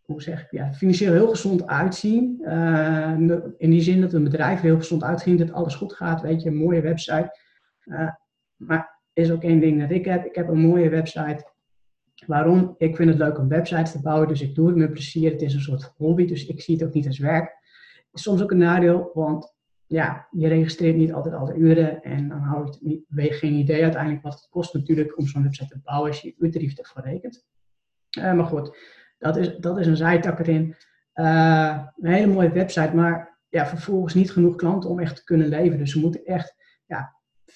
hoe 0.01 0.21
zeg 0.21 0.41
ik, 0.41 0.51
ja, 0.51 0.73
financieel 0.73 1.13
heel 1.13 1.29
gezond 1.29 1.67
uitzien. 1.67 2.41
Uh, 2.41 3.17
in 3.57 3.69
die 3.69 3.81
zin 3.81 4.01
dat 4.01 4.13
een 4.13 4.23
bedrijf 4.23 4.61
heel 4.61 4.77
gezond 4.77 5.03
uitziet, 5.03 5.37
dat 5.37 5.51
alles 5.51 5.75
goed 5.75 5.93
gaat, 5.93 6.21
weet 6.21 6.41
je, 6.41 6.49
een 6.49 6.55
mooie 6.55 6.81
website. 6.81 7.39
Uh, 7.85 8.09
maar 8.55 8.96
is 9.17 9.31
ook 9.31 9.43
één 9.43 9.59
ding 9.59 9.81
dat 9.81 9.91
ik 9.91 10.05
heb. 10.05 10.25
Ik 10.25 10.35
heb 10.35 10.47
een 10.47 10.59
mooie 10.59 10.89
website 10.89 11.45
Waarom? 12.25 12.75
Ik 12.77 12.95
vind 12.95 13.09
het 13.09 13.17
leuk 13.17 13.37
om 13.37 13.47
websites 13.47 13.91
te 13.91 14.01
bouwen, 14.01 14.27
dus 14.27 14.41
ik 14.41 14.55
doe 14.55 14.67
het 14.67 14.75
met 14.75 14.91
plezier. 14.91 15.31
Het 15.31 15.41
is 15.41 15.53
een 15.53 15.61
soort 15.61 15.93
hobby, 15.97 16.25
dus 16.25 16.45
ik 16.45 16.61
zie 16.61 16.75
het 16.75 16.83
ook 16.83 16.93
niet 16.93 17.07
als 17.07 17.19
werk. 17.19 17.55
Soms 18.13 18.41
ook 18.41 18.51
een 18.51 18.57
nadeel, 18.57 19.11
want 19.13 19.55
ja, 19.85 20.27
je 20.31 20.47
registreert 20.47 20.95
niet 20.95 21.13
altijd 21.13 21.35
alle 21.35 21.53
uren 21.53 22.01
en 22.01 22.27
dan 22.29 22.39
hou 22.39 22.65
je 22.65 22.77
niet, 22.79 23.33
geen 23.33 23.53
idee 23.53 23.83
uiteindelijk 23.83 24.23
wat 24.23 24.33
het 24.33 24.47
kost 24.49 24.73
natuurlijk 24.73 25.17
om 25.17 25.27
zo'n 25.27 25.43
website 25.43 25.67
te 25.67 25.79
bouwen 25.83 26.09
als 26.09 26.21
je 26.21 26.35
uurtarief 26.37 26.77
ervoor 26.77 27.03
rekent. 27.03 27.45
Uh, 28.19 28.33
maar 28.33 28.45
goed, 28.45 28.77
dat 29.17 29.37
is, 29.37 29.55
dat 29.55 29.79
is 29.79 29.87
een 29.87 29.97
zijtak 29.97 30.39
erin. 30.39 30.75
Uh, 31.15 31.83
een 31.95 32.11
hele 32.11 32.33
mooie 32.33 32.51
website, 32.51 32.95
maar 32.95 33.37
ja, 33.49 33.65
vervolgens 33.65 34.13
niet 34.13 34.31
genoeg 34.31 34.55
klanten 34.55 34.89
om 34.89 34.99
echt 34.99 35.15
te 35.15 35.23
kunnen 35.23 35.47
leven. 35.47 35.77
Dus 35.77 35.91
ze 35.91 35.99
moeten 35.99 36.25
echt 36.25 36.55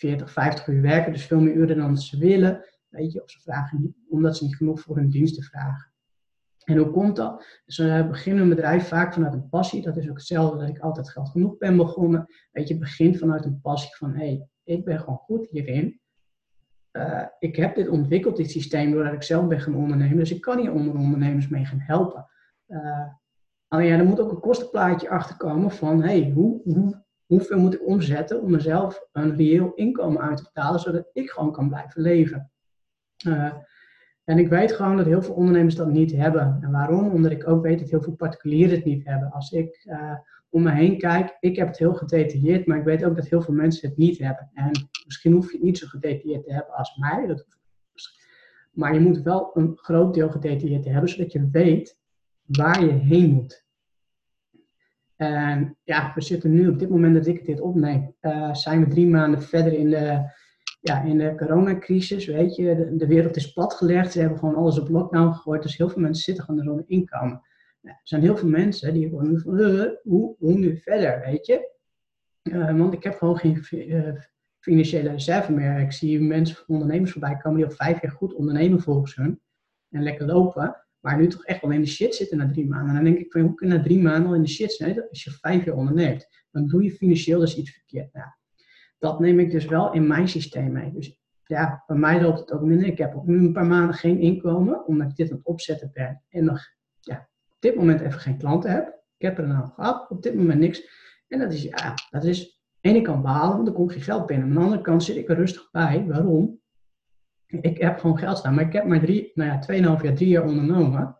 40, 0.01 0.31
50 0.31 0.67
uur 0.67 0.81
werken, 0.81 1.11
dus 1.11 1.25
veel 1.25 1.39
meer 1.39 1.53
uren 1.53 1.77
dan 1.77 1.97
ze 1.97 2.17
willen. 2.17 2.65
Weet 2.89 3.11
je, 3.11 3.23
of 3.23 3.29
ze 3.29 3.41
vragen 3.41 3.81
niet, 3.81 3.95
omdat 4.09 4.37
ze 4.37 4.43
niet 4.43 4.55
genoeg 4.55 4.79
voor 4.79 4.95
hun 4.95 5.09
diensten 5.09 5.43
vragen. 5.43 5.91
En 6.63 6.77
hoe 6.77 6.89
komt 6.89 7.15
dat? 7.15 7.61
Dus 7.65 7.77
we 7.77 8.05
beginnen 8.09 8.43
een 8.43 8.49
bedrijf 8.49 8.87
vaak 8.87 9.13
vanuit 9.13 9.33
een 9.33 9.49
passie. 9.49 9.81
Dat 9.81 9.97
is 9.97 10.09
ook 10.09 10.17
hetzelfde 10.17 10.57
dat 10.57 10.67
ik 10.67 10.79
altijd 10.79 11.09
geld 11.09 11.29
genoeg 11.29 11.57
ben 11.57 11.77
begonnen. 11.77 12.25
Weet 12.51 12.67
je, 12.67 12.77
begint 12.77 13.17
vanuit 13.17 13.45
een 13.45 13.61
passie 13.61 13.95
van, 13.95 14.13
hé, 14.13 14.25
hey, 14.25 14.47
ik 14.63 14.85
ben 14.85 14.99
gewoon 14.99 15.17
goed 15.17 15.49
hierin. 15.49 15.99
Uh, 16.91 17.25
ik 17.39 17.55
heb 17.55 17.75
dit 17.75 17.89
ontwikkeld, 17.89 18.37
dit 18.37 18.51
systeem, 18.51 18.91
doordat 18.91 19.13
ik 19.13 19.23
zelf 19.23 19.47
ben 19.47 19.61
gaan 19.61 19.75
ondernemen. 19.75 20.17
Dus 20.17 20.31
ik 20.31 20.41
kan 20.41 20.59
hier 20.59 20.71
onder 20.71 20.93
ondernemers 20.93 21.47
mee 21.47 21.65
gaan 21.65 21.79
helpen. 21.79 22.27
Uh, 22.67 23.07
alleen 23.67 23.87
ja, 23.87 23.97
er 23.97 24.05
moet 24.05 24.19
ook 24.19 24.31
een 24.31 24.39
kostenplaatje 24.39 25.09
achter 25.09 25.37
komen 25.37 25.71
van, 25.71 26.01
hey, 26.01 26.31
hoe, 26.35 26.61
hoe, 26.63 27.03
hoeveel 27.31 27.59
moet 27.59 27.73
ik 27.73 27.87
omzetten 27.87 28.41
om 28.41 28.51
mezelf 28.51 29.07
een 29.11 29.35
reëel 29.35 29.73
inkomen 29.73 30.21
uit 30.21 30.37
te 30.37 30.43
betalen, 30.43 30.79
zodat 30.79 31.09
ik 31.13 31.29
gewoon 31.29 31.51
kan 31.51 31.69
blijven 31.69 32.01
leven. 32.01 32.51
Uh, 33.27 33.53
en 34.23 34.37
ik 34.37 34.49
weet 34.49 34.71
gewoon 34.71 34.97
dat 34.97 35.05
heel 35.05 35.21
veel 35.21 35.33
ondernemers 35.33 35.75
dat 35.75 35.91
niet 35.91 36.11
hebben. 36.11 36.59
En 36.61 36.71
waarom? 36.71 37.11
Omdat 37.11 37.31
ik 37.31 37.47
ook 37.47 37.63
weet 37.63 37.79
dat 37.79 37.89
heel 37.89 38.01
veel 38.01 38.15
particulieren 38.15 38.75
het 38.75 38.85
niet 38.85 39.05
hebben. 39.05 39.31
Als 39.31 39.51
ik 39.51 39.85
uh, 39.85 40.13
om 40.49 40.63
me 40.63 40.71
heen 40.71 40.97
kijk, 40.97 41.37
ik 41.39 41.55
heb 41.55 41.67
het 41.67 41.77
heel 41.77 41.93
gedetailleerd, 41.93 42.65
maar 42.65 42.77
ik 42.77 42.83
weet 42.83 43.03
ook 43.03 43.15
dat 43.15 43.27
heel 43.27 43.41
veel 43.41 43.53
mensen 43.53 43.89
het 43.89 43.97
niet 43.97 44.17
hebben. 44.17 44.49
En 44.53 44.71
misschien 45.05 45.33
hoef 45.33 45.51
je 45.51 45.57
het 45.57 45.65
niet 45.65 45.77
zo 45.77 45.87
gedetailleerd 45.87 46.43
te 46.43 46.53
hebben 46.53 46.73
als 46.73 46.97
mij. 46.97 47.27
Dat 47.27 47.45
maar 48.71 48.93
je 48.93 48.99
moet 48.99 49.21
wel 49.21 49.51
een 49.53 49.77
groot 49.77 50.13
deel 50.13 50.29
gedetailleerd 50.29 50.83
te 50.83 50.89
hebben, 50.89 51.09
zodat 51.09 51.31
je 51.31 51.49
weet 51.51 51.99
waar 52.45 52.85
je 52.85 52.91
heen 52.91 53.31
moet. 53.31 53.65
En 55.21 55.77
ja, 55.83 56.11
we 56.15 56.21
zitten 56.21 56.51
nu 56.51 56.67
op 56.67 56.79
dit 56.79 56.89
moment 56.89 57.15
dat 57.15 57.27
ik 57.27 57.45
dit 57.45 57.61
opneem, 57.61 58.15
uh, 58.21 58.53
zijn 58.53 58.79
we 58.83 58.87
drie 58.87 59.07
maanden 59.07 59.41
verder 59.41 59.73
in 59.73 59.89
de 59.89 60.29
ja, 60.81 61.01
in 61.01 61.17
de 61.17 61.35
coronacrisis, 61.35 62.25
weet 62.25 62.55
je, 62.55 62.93
de, 62.97 63.07
wereld 63.07 63.35
is 63.35 63.53
platgelegd. 63.53 64.11
Ze 64.11 64.19
hebben 64.19 64.37
gewoon 64.39 64.55
alles 64.55 64.79
op 64.79 64.89
lockdown 64.89 65.33
gegooid. 65.33 65.63
Dus 65.63 65.77
heel 65.77 65.89
veel 65.89 66.01
mensen 66.01 66.23
zitten 66.23 66.43
gewoon 66.43 66.63
zonder 66.63 66.85
inkomen. 66.87 67.41
Nou, 67.81 67.95
er 67.95 68.01
zijn 68.03 68.21
heel 68.21 68.37
veel 68.37 68.49
mensen 68.49 68.93
die 68.93 69.09
gewoon 69.09 69.39
van, 69.39 69.97
hoe, 70.03 70.35
hoe 70.39 70.53
nu 70.53 70.77
verder, 70.77 71.21
weet 71.25 71.45
je? 71.45 71.69
Uh, 72.43 72.77
want 72.77 72.93
ik 72.93 73.03
heb 73.03 73.17
gewoon 73.17 73.37
geen 73.37 73.65
uh, 73.71 74.13
financiële 74.59 75.09
reserve 75.09 75.51
meer. 75.51 75.79
Ik 75.79 75.91
zie 75.91 76.21
mensen, 76.21 76.57
ondernemers 76.67 77.11
voorbij 77.11 77.37
komen 77.37 77.57
die 77.57 77.67
al 77.67 77.75
vijf 77.75 78.01
jaar 78.01 78.11
goed 78.11 78.33
ondernemen 78.33 78.81
volgens 78.81 79.15
hun. 79.15 79.41
En 79.89 80.03
lekker 80.03 80.25
lopen. 80.25 80.85
Maar 81.01 81.17
nu 81.17 81.27
toch 81.27 81.45
echt 81.45 81.61
wel 81.61 81.71
in 81.71 81.81
de 81.81 81.87
shit 81.87 82.15
zitten 82.15 82.37
na 82.37 82.47
drie 82.47 82.67
maanden. 82.67 82.87
En 82.87 82.95
dan 82.95 83.03
denk 83.03 83.17
ik 83.17 83.31
van, 83.31 83.41
hoe 83.41 83.53
kun 83.53 83.67
je 83.67 83.73
na 83.73 83.83
drie 83.83 84.01
maanden 84.01 84.27
al 84.27 84.35
in 84.35 84.41
de 84.41 84.49
shit 84.49 84.71
zitten 84.71 85.09
als 85.09 85.23
je 85.23 85.31
vijf 85.31 85.65
jaar 85.65 85.75
onderneemt? 85.75 86.27
Dan 86.51 86.67
doe 86.67 86.83
je 86.83 86.91
financieel 86.91 87.39
dus 87.39 87.57
iets 87.57 87.71
verkeerd. 87.71 88.09
Dat 88.99 89.19
neem 89.19 89.39
ik 89.39 89.51
dus 89.51 89.65
wel 89.65 89.93
in 89.93 90.07
mijn 90.07 90.27
systeem 90.27 90.71
mee. 90.71 90.91
Dus 90.93 91.19
ja, 91.45 91.83
bij 91.87 91.97
mij 91.97 92.21
loopt 92.21 92.39
het 92.39 92.51
ook 92.51 92.61
minder. 92.61 92.87
Ik 92.87 92.97
heb 92.97 93.23
nu 93.25 93.37
een 93.37 93.53
paar 93.53 93.65
maanden 93.65 93.95
geen 93.95 94.19
inkomen, 94.19 94.87
omdat 94.87 95.09
ik 95.09 95.15
dit 95.15 95.31
aan 95.31 95.37
het 95.37 95.45
opzetten 95.45 95.89
ben. 95.93 96.23
En 96.29 96.43
nog 96.43 96.61
ja, 96.99 97.29
op 97.49 97.57
dit 97.59 97.75
moment 97.75 98.01
even 98.01 98.19
geen 98.19 98.37
klanten 98.37 98.71
heb. 98.71 98.87
Ik 99.17 99.27
heb 99.27 99.37
er 99.37 99.47
nou 99.47 99.67
gehad, 99.67 100.09
op 100.09 100.23
dit 100.23 100.35
moment 100.35 100.59
niks. 100.59 100.89
En 101.27 101.39
dat 101.39 101.53
is, 101.53 101.63
ja, 101.63 101.93
dat 102.09 102.23
is 102.23 102.39
aan 102.41 102.79
de 102.81 102.89
ene 102.89 103.01
kant 103.01 103.23
balen, 103.23 103.55
want 103.55 103.67
er 103.67 103.73
komt 103.73 103.91
geen 103.91 104.01
geld 104.01 104.25
binnen. 104.25 104.47
Aan 104.47 104.53
de 104.53 104.59
andere 104.59 104.81
kant 104.81 105.03
zit 105.03 105.15
ik 105.15 105.29
er 105.29 105.35
rustig 105.35 105.71
bij. 105.71 106.05
Waarom? 106.07 106.60
Ik 107.61 107.77
heb 107.77 107.99
gewoon 107.99 108.17
geld 108.17 108.37
staan, 108.37 108.53
maar 108.55 108.65
ik 108.65 108.73
heb 108.73 108.85
maar 108.85 108.99
drie, 108.99 109.31
nou 109.33 109.49
ja, 109.49 109.95
2,5 109.97 110.03
jaar, 110.03 110.15
drie 110.15 110.27
jaar 110.27 110.45
ondernomen. 110.45 111.17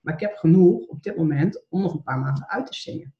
Maar 0.00 0.14
ik 0.14 0.20
heb 0.20 0.36
genoeg 0.36 0.86
op 0.86 1.02
dit 1.02 1.16
moment 1.16 1.66
om 1.68 1.82
nog 1.82 1.94
een 1.94 2.02
paar 2.02 2.18
maanden 2.18 2.48
uit 2.48 2.66
te 2.66 2.74
zingen. 2.74 3.14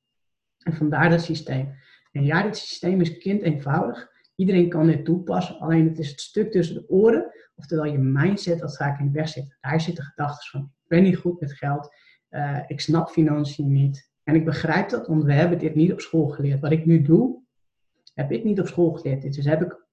En 0.59 0.75
vandaar 0.75 1.11
dat 1.11 1.23
systeem. 1.23 1.75
En 2.13 2.25
ja, 2.25 2.43
dit 2.43 2.57
systeem 2.57 3.01
is 3.01 3.19
kind 3.19 3.43
eenvoudig. 3.43 4.13
Iedereen 4.35 4.69
kan 4.69 4.87
dit 4.87 5.05
toepassen, 5.05 5.59
alleen 5.59 5.89
het 5.89 5.99
is 5.99 6.11
het 6.11 6.21
stuk 6.21 6.51
tussen 6.51 6.75
de 6.75 6.89
oren, 6.89 7.33
oftewel 7.55 7.85
je 7.85 7.99
mindset 7.99 8.61
wat 8.61 8.77
vaak 8.77 9.01
in 9.01 9.07
de 9.07 9.13
weg 9.13 9.29
zit. 9.29 9.57
Daar 9.61 9.81
zitten 9.81 10.05
gedachten 10.05 10.51
van, 10.51 10.61
ik 10.61 10.89
ben 10.89 11.03
niet 11.03 11.17
goed 11.17 11.41
met 11.41 11.53
geld, 11.53 11.95
uh, 12.31 12.61
ik 12.67 12.81
snap 12.81 13.09
financiën 13.09 13.73
niet. 13.73 14.11
En 14.23 14.35
ik 14.35 14.45
begrijp 14.45 14.89
dat, 14.89 15.07
want 15.07 15.25
we 15.25 15.33
hebben 15.33 15.59
dit 15.59 15.75
niet 15.75 15.93
op 15.93 16.01
school 16.01 16.29
geleerd. 16.29 16.61
Wat 16.61 16.73
ik 16.73 16.87
nu 16.87 17.03
doe, 17.03 17.43
heb 18.15 18.33
ik 18.33 18.45
niet 18.45 18.61
op 18.61 18.67
school 18.67 18.93
geleerd. 18.93 19.35
Dus 19.35 19.45
heb 19.45 19.63
ik 19.63 19.87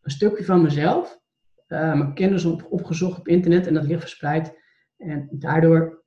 een 0.00 0.10
stukje 0.10 0.44
van 0.44 0.62
mezelf, 0.62 1.19
mijn 1.78 2.14
kennis 2.14 2.44
op, 2.44 2.66
opgezocht 2.70 3.18
op 3.18 3.28
internet 3.28 3.66
en 3.66 3.74
dat 3.74 3.84
ligt 3.84 4.00
verspreid. 4.00 4.58
En 4.96 5.28
daardoor 5.30 6.04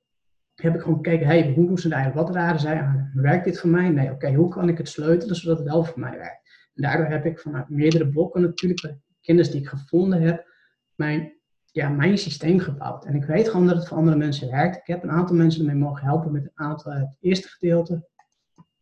heb 0.54 0.74
ik 0.74 0.80
gewoon 0.80 0.96
gekeken, 0.96 1.26
hey, 1.26 1.52
hoe 1.54 1.66
doen 1.66 1.78
ze 1.78 1.86
het 1.86 1.96
eigenlijk? 1.96 2.26
Wat 2.26 2.36
raden 2.36 2.60
zij 2.60 2.80
aan? 2.80 3.10
Werkt 3.14 3.44
dit 3.44 3.60
voor 3.60 3.70
mij? 3.70 3.88
Nee, 3.88 4.10
oké, 4.10 4.34
hoe 4.34 4.48
kan 4.48 4.68
ik 4.68 4.78
het 4.78 4.88
sleutelen 4.88 5.36
zodat 5.36 5.58
het 5.58 5.68
wel 5.68 5.84
voor 5.84 6.00
mij 6.00 6.18
werkt? 6.18 6.42
daardoor 6.74 7.06
heb 7.06 7.24
ik 7.24 7.38
vanuit 7.38 7.68
meerdere 7.68 8.08
blokken 8.08 8.42
natuurlijk, 8.42 8.96
kennis 9.20 9.50
die 9.50 9.60
ik 9.60 9.68
gevonden 9.68 10.22
heb, 10.22 10.46
mijn, 10.94 11.32
ja, 11.64 11.88
mijn 11.88 12.18
systeem 12.18 12.58
gebouwd. 12.58 13.04
En 13.04 13.14
ik 13.14 13.24
weet 13.24 13.48
gewoon 13.48 13.66
dat 13.66 13.76
het 13.76 13.88
voor 13.88 13.96
andere 13.96 14.16
mensen 14.16 14.50
werkt. 14.50 14.76
Ik 14.76 14.86
heb 14.86 15.02
een 15.02 15.10
aantal 15.10 15.36
mensen 15.36 15.60
ermee 15.60 15.82
mogen 15.82 16.04
helpen 16.04 16.32
met 16.32 16.44
een 16.44 16.64
aantal 16.66 16.92
het 16.92 17.16
eerste 17.20 17.48
gedeelte. 17.48 18.08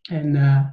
En 0.02 0.34
uh, 0.34 0.66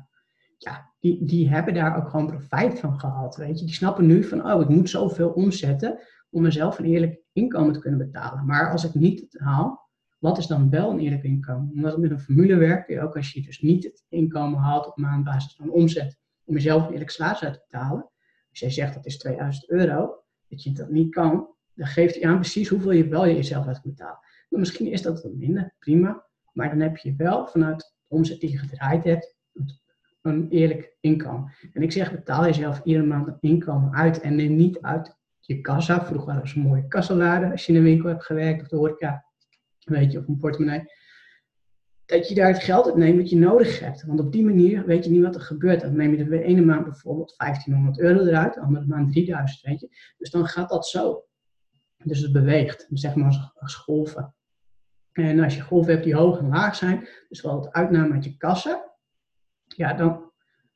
ja, 0.59 0.93
die, 0.99 1.25
die 1.25 1.49
hebben 1.49 1.73
daar 1.73 1.97
ook 1.97 2.09
gewoon 2.09 2.27
profijt 2.27 2.79
van 2.79 2.99
gehad. 2.99 3.35
Weet 3.35 3.59
je, 3.59 3.65
die 3.65 3.73
snappen 3.73 4.05
nu 4.05 4.23
van, 4.23 4.51
oh, 4.51 4.61
ik 4.61 4.69
moet 4.69 4.89
zoveel 4.89 5.29
omzetten 5.29 5.99
om 6.29 6.41
mezelf 6.41 6.79
een 6.79 6.85
eerlijk 6.85 7.21
inkomen 7.33 7.73
te 7.73 7.79
kunnen 7.79 7.99
betalen. 7.99 8.45
Maar 8.45 8.71
als 8.71 8.83
ik 8.83 8.93
niet 8.93 9.19
het 9.19 9.39
haal, 9.39 9.89
wat 10.19 10.37
is 10.37 10.47
dan 10.47 10.69
wel 10.69 10.91
een 10.91 10.99
eerlijk 10.99 11.23
inkomen? 11.23 11.71
Omdat 11.73 11.97
met 11.97 12.11
een 12.11 12.19
formule 12.19 12.55
werkt, 12.55 12.99
ook 12.99 13.15
als 13.15 13.31
je 13.31 13.41
dus 13.41 13.61
niet 13.61 13.83
het 13.83 14.05
inkomen 14.09 14.59
haalt 14.59 14.87
op 14.87 14.97
maandbasis 14.97 15.55
van 15.55 15.69
omzet, 15.69 16.17
om 16.43 16.53
jezelf 16.53 16.85
een 16.85 16.91
eerlijk 16.91 17.09
salaris 17.09 17.43
uit 17.43 17.53
te 17.53 17.65
betalen. 17.69 18.11
Als 18.49 18.59
jij 18.59 18.69
zegt 18.69 18.93
dat 18.93 19.05
is 19.05 19.17
2000 19.17 19.69
euro, 19.69 20.23
dat 20.47 20.63
je 20.63 20.71
dat 20.71 20.89
niet 20.89 21.13
kan, 21.13 21.47
dan 21.73 21.87
geeft 21.87 22.15
hij 22.15 22.29
aan 22.29 22.39
precies 22.39 22.69
hoeveel 22.69 22.91
je 22.91 23.07
wel 23.07 23.25
jezelf 23.25 23.67
uit 23.67 23.81
kunt 23.81 23.95
betalen. 23.95 24.19
Nou, 24.49 24.61
misschien 24.61 24.91
is 24.91 25.01
dat 25.01 25.21
wat 25.23 25.33
minder, 25.33 25.75
prima. 25.79 26.25
Maar 26.51 26.69
dan 26.69 26.79
heb 26.79 26.97
je 26.97 27.13
wel 27.17 27.47
vanuit 27.47 27.79
de 27.79 28.15
omzet 28.15 28.39
die 28.39 28.51
je 28.51 28.57
gedraaid 28.57 29.03
hebt, 29.03 29.35
een 30.21 30.49
eerlijk 30.49 30.95
inkomen. 30.99 31.53
En 31.73 31.81
ik 31.81 31.91
zeg, 31.91 32.11
betaal 32.11 32.45
jezelf 32.45 32.81
iedere 32.83 33.05
maand 33.05 33.27
een 33.27 33.37
inkomen 33.39 33.93
uit 33.93 34.21
en 34.21 34.35
neem 34.35 34.55
niet 34.55 34.81
uit 34.81 35.17
je 35.39 35.61
kassa. 35.61 36.05
Vroeger 36.05 36.27
waren 36.27 36.47
ze 36.47 36.59
mooie 36.59 36.87
kassaladen 36.87 37.51
als 37.51 37.65
je 37.65 37.71
in 37.71 37.77
een 37.77 37.85
winkel 37.85 38.09
hebt 38.09 38.25
gewerkt 38.25 38.61
of 38.61 38.67
de 38.67 38.75
horeca, 38.75 39.25
weet 39.79 40.11
je, 40.11 40.19
of 40.19 40.27
een 40.27 40.37
portemonnee 40.37 40.83
dat 42.09 42.27
je 42.27 42.35
daar 42.35 42.47
het 42.47 42.63
geld 42.63 42.85
uit 42.85 42.95
neemt 42.95 43.17
wat 43.17 43.29
je 43.29 43.37
nodig 43.37 43.79
hebt. 43.79 44.05
Want 44.05 44.19
op 44.19 44.31
die 44.31 44.45
manier 44.45 44.85
weet 44.85 45.03
je 45.03 45.11
niet 45.11 45.21
wat 45.21 45.35
er 45.35 45.41
gebeurt. 45.41 45.81
Dan 45.81 45.95
neem 45.95 46.15
je 46.15 46.27
de 46.27 46.43
ene 46.43 46.61
maand 46.61 46.83
bijvoorbeeld 46.83 47.33
1500 47.37 47.99
euro 47.99 48.25
eruit, 48.25 48.53
de 48.53 48.59
andere 48.59 48.85
maand 48.85 49.11
3000, 49.11 49.61
weet 49.61 49.79
je. 49.79 49.89
Dus 50.17 50.29
dan 50.29 50.45
gaat 50.45 50.69
dat 50.69 50.87
zo. 50.87 51.23
Dus 52.03 52.19
het 52.19 52.31
beweegt, 52.31 52.87
zeg 52.89 53.15
maar 53.15 53.51
als, 53.55 53.75
golven. 53.75 54.35
En 55.11 55.39
als 55.39 55.55
je 55.55 55.61
golven 55.61 55.91
hebt 55.91 56.03
die 56.03 56.15
hoog 56.15 56.39
en 56.39 56.47
laag 56.47 56.75
zijn, 56.75 57.07
dus 57.29 57.41
wel 57.41 57.61
het 57.61 57.71
uitname 57.71 58.13
uit 58.13 58.23
je 58.23 58.37
kassa, 58.37 58.88
ja, 59.75 59.93
dan, 59.93 60.31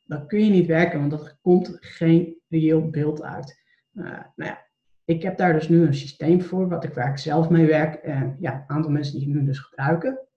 dan 0.06 0.28
kun 0.28 0.46
je 0.46 0.52
niet 0.52 0.68
werken, 0.68 1.00
want 1.00 1.12
er 1.12 1.38
komt 1.42 1.78
geen 1.80 2.38
reëel 2.48 2.90
beeld 2.90 3.24
uit. 3.24 3.62
Uh, 3.94 4.04
nou 4.06 4.50
ja, 4.50 4.66
ik 5.06 5.24
heb 5.24 5.38
daar 5.38 5.54
dus 5.54 5.70
nu 5.70 5.86
een 5.86 5.94
systeem 5.94 6.42
voor, 6.42 6.70
wat 6.70 6.84
ik, 6.84 6.94
waar 6.94 7.20
zelf 7.20 7.50
mee 7.50 7.66
werk. 7.66 7.96
En 7.96 8.38
ja, 8.40 8.54
een 8.54 8.76
aantal 8.76 8.92
mensen 8.92 9.20
die 9.20 9.28
het 9.28 9.40
nu 9.40 9.46
dus 9.46 9.60
gebruiken 9.60 10.28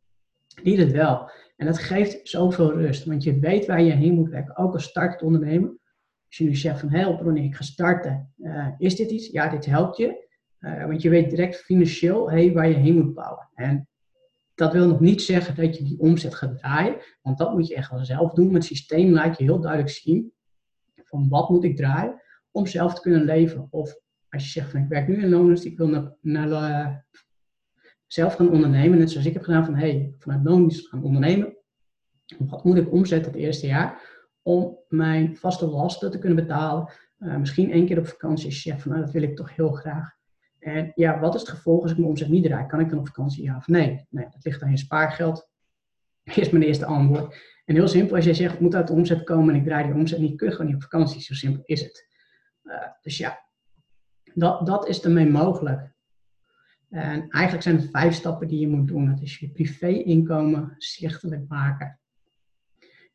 die 0.62 0.78
het 0.78 0.92
wel. 0.92 1.30
En 1.56 1.66
dat 1.66 1.78
geeft 1.78 2.28
zoveel 2.28 2.72
rust, 2.72 3.04
want 3.04 3.22
je 3.22 3.38
weet 3.38 3.66
waar 3.66 3.82
je 3.82 3.92
heen 3.92 4.14
moet 4.14 4.28
werken. 4.28 4.56
Ook 4.56 4.72
als 4.72 4.84
startend 4.84 5.22
ondernemer. 5.22 5.68
Als 6.26 6.36
je 6.36 6.44
nu 6.44 6.54
zegt 6.54 6.80
van, 6.80 6.90
hé 6.90 7.02
Ronnie, 7.04 7.44
ik 7.44 7.54
ga 7.54 7.62
starten. 7.62 8.32
Uh, 8.38 8.68
is 8.78 8.96
dit 8.96 9.10
iets? 9.10 9.30
Ja, 9.30 9.48
dit 9.48 9.66
helpt 9.66 9.96
je. 9.96 10.24
Want 10.60 11.02
je 11.02 11.08
weet 11.08 11.30
direct 11.30 11.56
financieel 11.56 12.30
hey, 12.30 12.52
waar 12.52 12.68
je 12.68 12.74
heen 12.74 12.94
moet 12.94 13.14
bouwen. 13.14 13.48
En 13.54 13.88
dat 14.56 14.72
wil 14.72 14.88
nog 14.88 15.00
niet 15.00 15.22
zeggen 15.22 15.54
dat 15.54 15.76
je 15.76 15.84
die 15.84 15.98
omzet 15.98 16.34
gaat 16.34 16.58
draaien. 16.58 16.96
Want 17.22 17.38
dat 17.38 17.52
moet 17.52 17.66
je 17.66 17.74
echt 17.74 17.90
wel 17.90 18.04
zelf 18.04 18.32
doen. 18.32 18.54
Het 18.54 18.64
systeem 18.64 19.12
laat 19.12 19.38
je 19.38 19.44
heel 19.44 19.60
duidelijk 19.60 19.92
zien 19.92 20.32
van 21.04 21.28
wat 21.28 21.50
moet 21.50 21.64
ik 21.64 21.76
draaien 21.76 22.22
om 22.50 22.66
zelf 22.66 22.94
te 22.94 23.00
kunnen 23.00 23.24
leven. 23.24 23.66
Of 23.70 23.96
als 24.28 24.44
je 24.44 24.50
zegt 24.50 24.70
van 24.70 24.80
ik 24.80 24.88
werk 24.88 25.08
nu 25.08 25.22
in 25.22 25.28
loondienst, 25.28 25.64
ik 25.64 25.76
wil 25.76 25.88
naar, 25.88 26.16
naar 26.20 26.48
uh, 26.48 26.96
zelf 28.06 28.34
gaan 28.34 28.50
ondernemen, 28.50 28.98
net 28.98 29.10
zoals 29.10 29.26
ik 29.26 29.32
heb 29.32 29.42
gedaan, 29.42 29.64
van 29.64 29.74
hey, 29.74 30.14
vanuit 30.18 30.44
loondienst 30.44 30.88
gaan 30.88 31.02
ondernemen. 31.02 31.56
Wat 32.38 32.64
moet 32.64 32.76
ik 32.76 32.92
omzetten 32.92 33.32
het 33.32 33.40
eerste 33.40 33.66
jaar 33.66 34.02
om 34.42 34.78
mijn 34.88 35.36
vaste 35.36 35.66
lasten 35.66 36.10
te 36.10 36.18
kunnen 36.18 36.46
betalen? 36.46 36.92
Uh, 37.18 37.36
misschien 37.36 37.70
één 37.70 37.86
keer 37.86 37.98
op 37.98 38.06
vakantie 38.06 38.46
als 38.46 38.62
je 38.62 38.70
zegt 38.70 38.82
van 38.82 38.90
nou, 38.90 39.04
dat 39.04 39.12
wil 39.12 39.22
ik 39.22 39.36
toch 39.36 39.56
heel 39.56 39.70
graag. 39.70 40.14
En 40.66 40.92
ja, 40.94 41.18
wat 41.20 41.34
is 41.34 41.40
het 41.40 41.50
gevolg 41.50 41.82
als 41.82 41.90
ik 41.90 41.96
mijn 41.96 42.08
omzet 42.08 42.28
niet 42.28 42.44
draai? 42.44 42.66
Kan 42.66 42.80
ik 42.80 42.88
dan 42.88 42.98
op 42.98 43.06
vakantie 43.06 43.42
ja 43.44 43.56
of 43.56 43.66
nee? 43.66 44.06
Nee, 44.10 44.26
dat 44.30 44.44
ligt 44.44 44.62
aan 44.62 44.70
je 44.70 44.76
spaargeld. 44.76 45.48
Is 46.34 46.50
mijn 46.50 46.64
eerste 46.64 46.84
antwoord. 46.84 47.36
En 47.64 47.74
heel 47.74 47.88
simpel, 47.88 48.16
als 48.16 48.24
jij 48.24 48.34
zegt 48.34 48.54
ik 48.54 48.60
moet 48.60 48.74
uit 48.74 48.86
de 48.86 48.92
omzet 48.92 49.24
komen 49.24 49.54
en 49.54 49.60
ik 49.60 49.66
draai 49.66 49.84
die 49.84 49.94
omzet 49.94 50.18
niet, 50.18 50.36
kun 50.36 50.46
je 50.46 50.52
gewoon 50.52 50.66
niet 50.66 50.76
op 50.76 50.82
vakantie. 50.82 51.20
Zo 51.20 51.34
simpel 51.34 51.62
is 51.64 51.80
het. 51.80 52.08
Uh, 52.64 52.74
dus 53.02 53.18
ja, 53.18 53.44
dat, 54.34 54.66
dat 54.66 54.88
is 54.88 55.02
ermee 55.02 55.30
mogelijk. 55.30 55.94
En 56.90 57.28
eigenlijk 57.28 57.62
zijn 57.62 57.76
het 57.76 57.90
vijf 57.90 58.14
stappen 58.14 58.48
die 58.48 58.60
je 58.60 58.68
moet 58.68 58.88
doen. 58.88 59.06
Dat 59.06 59.20
is 59.20 59.38
je 59.38 59.50
privé-inkomen 59.50 60.74
zichtelijk 60.78 61.48
maken. 61.48 62.00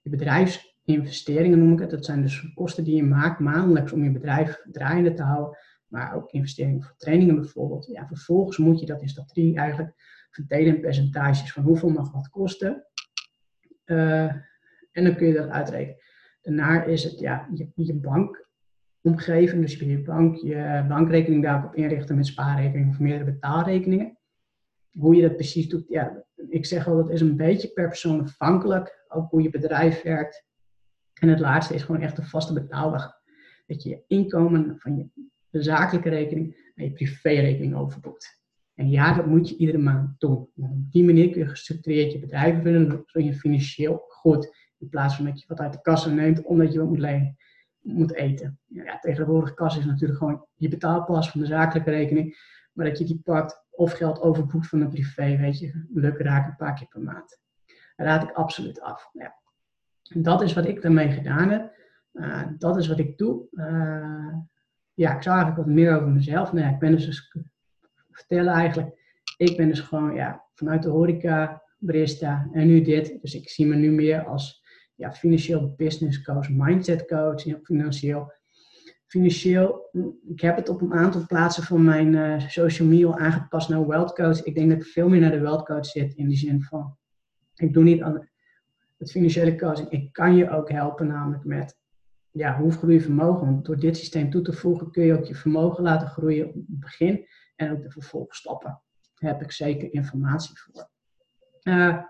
Je 0.01 0.09
bedrijfsinvesteringen 0.09 1.59
noem 1.59 1.73
ik 1.73 1.79
het. 1.79 1.89
Dat 1.89 2.05
zijn 2.05 2.21
dus 2.21 2.53
kosten 2.53 2.83
die 2.83 2.95
je 2.95 3.03
maakt 3.03 3.39
maandelijks 3.39 3.91
om 3.91 4.03
je 4.03 4.11
bedrijf 4.11 4.61
draaiende 4.71 5.13
te 5.13 5.23
houden. 5.23 5.57
Maar 5.91 6.15
ook 6.15 6.31
investeringen 6.31 6.83
voor 6.83 6.95
trainingen 6.97 7.35
bijvoorbeeld. 7.35 7.85
Ja, 7.85 8.07
vervolgens 8.07 8.57
moet 8.57 8.79
je 8.79 8.85
dat 8.85 9.01
in 9.01 9.09
stap 9.09 9.27
3 9.27 9.57
eigenlijk 9.57 9.93
verdelen 10.29 10.75
in 10.75 10.81
percentages 10.81 11.53
van 11.53 11.63
hoeveel 11.63 11.89
mag 11.89 12.11
wat 12.11 12.29
kosten. 12.29 12.85
Uh, 13.85 14.23
en 14.91 15.03
dan 15.03 15.15
kun 15.15 15.27
je 15.27 15.33
dat 15.33 15.49
uitrekenen. 15.49 16.01
Daarna 16.41 16.83
is 16.83 17.03
het 17.03 17.19
ja, 17.19 17.49
je, 17.53 17.71
je 17.75 17.93
bank 17.93 18.49
omgeving. 19.01 19.61
Dus 19.61 19.75
je 19.75 20.01
bank, 20.01 20.35
je 20.35 20.85
bankrekening 20.87 21.43
daarop 21.43 21.75
inrichten 21.75 22.15
met 22.15 22.25
spaarrekening 22.25 22.89
of 22.89 22.99
meerdere 22.99 23.31
betaalrekeningen. 23.31 24.17
Hoe 24.91 25.15
je 25.15 25.21
dat 25.21 25.35
precies 25.35 25.69
doet, 25.69 25.85
ja, 25.87 26.25
ik 26.49 26.65
zeg 26.65 26.85
wel, 26.85 26.95
dat 26.95 27.09
is 27.09 27.21
een 27.21 27.35
beetje 27.35 27.67
per 27.67 27.87
persoon 27.87 28.21
afhankelijk. 28.21 29.05
Ook 29.07 29.29
hoe 29.29 29.41
je 29.41 29.49
bedrijf 29.49 30.01
werkt. 30.01 30.45
En 31.13 31.27
het 31.27 31.39
laatste 31.39 31.73
is 31.73 31.83
gewoon 31.83 32.01
echt 32.01 32.17
een 32.17 32.25
vaste 32.25 32.53
betaaldag. 32.53 33.19
Dat 33.67 33.83
je 33.83 33.89
je 33.89 34.03
inkomen 34.07 34.79
van 34.79 34.97
je 34.97 35.09
zakelijke 35.51 36.09
rekening 36.09 36.71
naar 36.75 36.85
je 36.85 36.93
privérekening 36.93 37.75
overboekt. 37.75 38.39
En 38.73 38.89
ja, 38.89 39.13
dat 39.13 39.25
moet 39.25 39.49
je 39.49 39.55
iedere 39.55 39.77
maand 39.77 40.19
doen. 40.19 40.49
op 40.55 40.91
die 40.91 41.03
manier 41.03 41.29
kun 41.29 41.41
je 41.41 41.47
gestructureerd 41.47 42.11
je 42.11 42.19
bedrijf 42.19 42.63
runnen, 42.63 43.03
zodat 43.05 43.29
je 43.29 43.33
financieel 43.33 44.03
goed, 44.07 44.55
in 44.77 44.89
plaats 44.89 45.15
van 45.15 45.25
dat 45.25 45.39
je 45.39 45.45
wat 45.47 45.59
uit 45.59 45.73
de 45.73 45.81
kassa 45.81 46.09
neemt 46.09 46.43
omdat 46.43 46.73
je 46.73 46.79
wat 46.79 46.89
moet 46.89 47.35
moet 47.81 48.13
eten. 48.13 48.59
Ja, 48.65 48.99
tegenwoordig 48.99 49.53
kas 49.53 49.77
is 49.77 49.85
natuurlijk 49.85 50.19
gewoon 50.19 50.45
je 50.55 50.67
betaalpas 50.67 51.31
van 51.31 51.41
de 51.41 51.47
zakelijke 51.47 51.89
rekening, 51.89 52.37
maar 52.73 52.85
dat 52.85 52.97
je 52.97 53.05
die 53.05 53.21
pakt 53.23 53.65
of 53.69 53.91
geld 53.91 54.21
overboekt 54.21 54.67
van 54.67 54.81
een 54.81 54.89
privé, 54.89 55.37
weet 55.37 55.59
je, 55.59 55.85
lukken 55.93 56.25
raken 56.25 56.49
een 56.49 56.55
paar 56.55 56.73
keer 56.73 56.87
per 56.87 57.01
maand. 57.01 57.39
Dat 57.95 58.07
raad 58.07 58.23
ik 58.23 58.31
absoluut 58.31 58.81
af. 58.81 59.09
Ja. 59.13 59.39
Dat 60.13 60.41
is 60.41 60.53
wat 60.53 60.65
ik 60.65 60.81
daarmee 60.81 61.11
gedaan 61.11 61.49
heb. 61.49 61.79
Uh, 62.13 62.47
dat 62.57 62.77
is 62.77 62.87
wat 62.87 62.99
ik 62.99 63.17
doe. 63.17 63.47
Uh, 63.51 64.35
ja, 65.01 65.15
ik 65.15 65.23
zou 65.23 65.35
eigenlijk 65.35 65.67
wat 65.67 65.75
meer 65.75 65.95
over 65.95 66.07
mezelf. 66.07 66.53
Nou 66.53 66.73
ik 66.73 66.79
ben 66.79 66.91
dus, 66.91 67.35
vertellen 68.11 68.53
eigenlijk. 68.53 68.99
Ik 69.37 69.57
ben 69.57 69.67
dus 69.67 69.79
gewoon 69.79 70.13
ja, 70.13 70.43
vanuit 70.53 70.83
de 70.83 70.89
horeca, 70.89 71.63
barista 71.77 72.49
en 72.53 72.67
nu 72.67 72.81
dit. 72.81 73.21
Dus 73.21 73.35
ik 73.35 73.49
zie 73.49 73.65
me 73.65 73.75
nu 73.75 73.91
meer 73.91 74.25
als 74.25 74.63
ja, 74.95 75.11
financieel 75.11 75.73
business 75.77 76.21
coach, 76.21 76.49
mindset 76.49 77.05
coach, 77.07 77.43
financieel. 77.63 78.33
Financieel, 79.07 79.89
ik 80.27 80.41
heb 80.41 80.55
het 80.55 80.69
op 80.69 80.81
een 80.81 80.93
aantal 80.93 81.25
plaatsen 81.27 81.63
van 81.63 81.83
mijn 81.83 82.13
uh, 82.13 82.47
social 82.47 82.87
media 82.87 83.17
aangepast 83.17 83.69
naar 83.69 83.87
wealth 83.87 84.13
coach. 84.13 84.43
Ik 84.43 84.55
denk 84.55 84.69
dat 84.69 84.77
ik 84.77 84.85
veel 84.85 85.09
meer 85.09 85.19
naar 85.19 85.31
de 85.31 85.39
wealth 85.39 85.65
coach 85.65 85.85
zit 85.85 86.13
in 86.13 86.27
die 86.27 86.37
zin 86.37 86.61
van, 86.61 86.97
ik 87.55 87.73
doe 87.73 87.83
niet 87.83 88.01
aan 88.01 88.29
het 88.97 89.11
financiële 89.11 89.55
coaching. 89.57 89.89
Ik 89.89 90.13
kan 90.13 90.35
je 90.35 90.49
ook 90.49 90.69
helpen 90.69 91.07
namelijk 91.07 91.43
met 91.43 91.80
ja, 92.31 92.57
hoe 92.57 92.71
groei 92.71 92.93
je 92.93 93.01
vermogen? 93.01 93.45
Want 93.45 93.65
door 93.65 93.79
dit 93.79 93.97
systeem 93.97 94.29
toe 94.29 94.41
te 94.41 94.53
voegen 94.53 94.91
kun 94.91 95.03
je 95.03 95.17
ook 95.17 95.25
je 95.25 95.35
vermogen 95.35 95.83
laten 95.83 96.07
groeien 96.07 96.47
op 96.47 96.53
het 96.53 96.79
begin 96.79 97.27
en 97.55 97.71
ook 97.71 97.81
de 97.81 97.91
vervolgstappen. 97.91 98.81
Daar 99.13 99.31
heb 99.31 99.41
ik 99.41 99.51
zeker 99.51 99.93
informatie 99.93 100.59
voor. 100.59 100.89
Uh, 101.63 102.03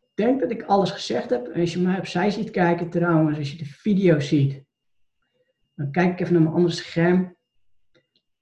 ik 0.00 0.26
denk 0.26 0.40
dat 0.40 0.50
ik 0.50 0.62
alles 0.62 0.90
gezegd 0.90 1.30
heb. 1.30 1.56
Als 1.56 1.72
je 1.72 1.80
mij 1.80 1.98
opzij 1.98 2.30
ziet 2.30 2.50
kijken 2.50 2.90
trouwens, 2.90 3.38
als 3.38 3.50
je 3.52 3.58
de 3.58 3.64
video 3.64 4.20
ziet, 4.20 4.64
dan 5.74 5.90
kijk 5.90 6.12
ik 6.12 6.20
even 6.20 6.32
naar 6.32 6.42
mijn 6.42 6.54
andere 6.54 6.74
scherm. 6.74 7.36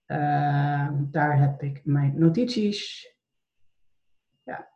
Uh, 0.06 0.88
daar 0.92 1.38
heb 1.38 1.62
ik 1.62 1.80
mijn 1.84 2.18
notities. 2.18 3.12
Ja. 4.44 4.68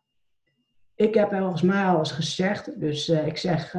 Ik 0.95 1.15
heb 1.15 1.31
volgens 1.31 1.63
mij 1.63 1.85
alles 1.85 2.11
gezegd. 2.11 2.81
Dus 2.81 3.09
uh, 3.09 3.27
ik 3.27 3.37
zeg, 3.37 3.75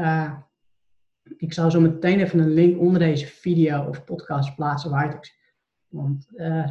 ik 1.37 1.53
zal 1.53 1.71
zo 1.71 1.81
meteen 1.81 2.19
even 2.19 2.39
een 2.39 2.53
link 2.53 2.79
onder 2.79 2.99
deze 2.99 3.25
video 3.25 3.87
of 3.87 4.03
podcast 4.03 4.55
plaatsen 4.55 4.89
waar 4.89 5.13
ik 5.13 5.41
want, 5.87 6.27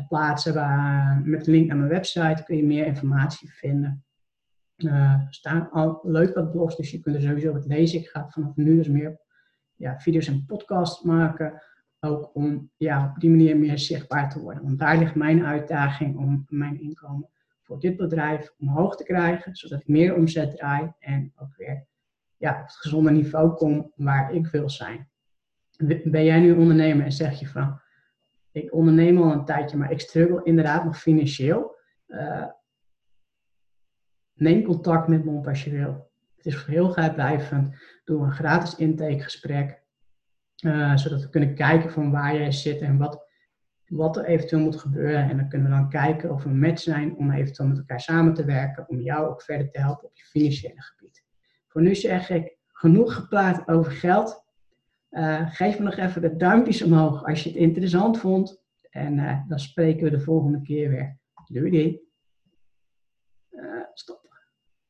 plaatsen 0.08 0.54
waar, 0.54 1.20
met 1.24 1.46
een 1.46 1.52
link 1.52 1.66
naar 1.66 1.76
mijn 1.76 1.88
website 1.88 2.42
kun 2.44 2.56
je 2.56 2.64
meer 2.64 2.86
informatie 2.86 3.52
vinden. 3.52 4.04
er 4.76 5.26
staan 5.30 5.70
al 5.70 6.00
leuk 6.02 6.34
wat 6.34 6.50
blogs, 6.50 6.76
dus 6.76 6.90
je 6.90 7.00
kunt 7.00 7.16
er 7.16 7.22
sowieso 7.22 7.52
wat 7.52 7.66
lezen. 7.66 7.98
Ik 7.98 8.08
ga 8.08 8.28
vanaf 8.28 8.56
nu 8.56 8.76
dus 8.76 8.88
meer 8.88 9.20
ja, 9.76 10.00
video's 10.00 10.26
en 10.26 10.44
podcasts 10.46 11.02
maken 11.02 11.62
ook 12.00 12.30
om 12.34 12.70
ja, 12.76 13.12
op 13.14 13.20
die 13.20 13.30
manier 13.30 13.56
meer 13.56 13.78
zichtbaar 13.78 14.30
te 14.30 14.40
worden. 14.40 14.62
Want 14.62 14.78
daar 14.78 14.98
ligt 14.98 15.14
mijn 15.14 15.44
uitdaging 15.44 16.16
om 16.16 16.44
mijn 16.48 16.80
inkomen 16.80 17.28
voor 17.60 17.80
dit 17.80 17.96
bedrijf 17.96 18.54
omhoog 18.58 18.96
te 18.96 19.04
krijgen, 19.04 19.56
zodat 19.56 19.80
ik 19.80 19.88
meer 19.88 20.14
omzet 20.14 20.56
draai 20.56 20.92
en 20.98 21.32
ook 21.36 21.56
weer 21.56 21.86
ja, 22.42 22.60
op 22.60 22.66
het 22.66 22.76
gezonde 22.76 23.10
niveau 23.10 23.54
kom 23.54 23.92
waar 23.96 24.32
ik 24.32 24.46
wil 24.46 24.70
zijn. 24.70 25.08
Ben 26.04 26.24
jij 26.24 26.40
nu 26.40 26.52
ondernemer 26.52 27.04
en 27.04 27.12
zeg 27.12 27.40
je 27.40 27.48
van, 27.48 27.80
ik 28.52 28.72
onderneem 28.72 29.18
al 29.18 29.32
een 29.32 29.44
tijdje, 29.44 29.76
maar 29.76 29.90
ik 29.90 30.00
struggle 30.00 30.42
inderdaad 30.42 30.84
nog 30.84 30.98
financieel. 30.98 31.76
Uh, 32.08 32.46
neem 34.34 34.62
contact 34.62 35.08
met 35.08 35.24
me 35.24 35.48
als 35.48 35.64
je 35.64 35.70
wil. 35.70 36.10
Het 36.36 36.46
is 36.46 36.64
heel 36.64 37.12
blijvend. 37.14 37.76
Doe 38.04 38.24
een 38.24 38.32
gratis 38.32 38.76
intakegesprek. 38.76 39.82
Uh, 40.64 40.96
zodat 40.96 41.22
we 41.22 41.28
kunnen 41.28 41.54
kijken 41.54 41.90
van 41.90 42.10
waar 42.10 42.34
jij 42.34 42.52
zit 42.52 42.80
en 42.80 42.98
wat, 42.98 43.26
wat 43.86 44.16
er 44.16 44.24
eventueel 44.24 44.62
moet 44.62 44.80
gebeuren. 44.80 45.30
En 45.30 45.36
dan 45.36 45.48
kunnen 45.48 45.70
we 45.70 45.76
dan 45.76 45.88
kijken 45.88 46.30
of 46.30 46.42
we 46.42 46.48
een 46.48 46.58
match 46.58 46.82
zijn 46.82 47.16
om 47.16 47.30
eventueel 47.30 47.68
met 47.68 47.78
elkaar 47.78 48.00
samen 48.00 48.34
te 48.34 48.44
werken. 48.44 48.88
Om 48.88 49.00
jou 49.00 49.26
ook 49.26 49.42
verder 49.42 49.70
te 49.70 49.80
helpen 49.80 50.04
op 50.04 50.16
je 50.16 50.24
financiële 50.24 50.82
gebied. 50.82 51.30
Voor 51.72 51.82
nu 51.82 51.94
zeg 51.94 52.30
ik 52.30 52.56
genoeg 52.66 53.14
gepraat 53.14 53.68
over 53.68 53.92
geld. 53.92 54.44
Uh, 55.10 55.50
geef 55.50 55.78
me 55.78 55.84
nog 55.84 55.96
even 55.96 56.22
de 56.22 56.36
duimpjes 56.36 56.82
omhoog 56.82 57.26
als 57.26 57.42
je 57.42 57.48
het 57.48 57.58
interessant 57.58 58.18
vond. 58.18 58.62
En 58.90 59.18
uh, 59.18 59.48
dan 59.48 59.58
spreken 59.58 60.04
we 60.04 60.10
de 60.10 60.20
volgende 60.20 60.62
keer 60.62 60.90
weer. 60.90 61.18
Doei. 61.46 62.00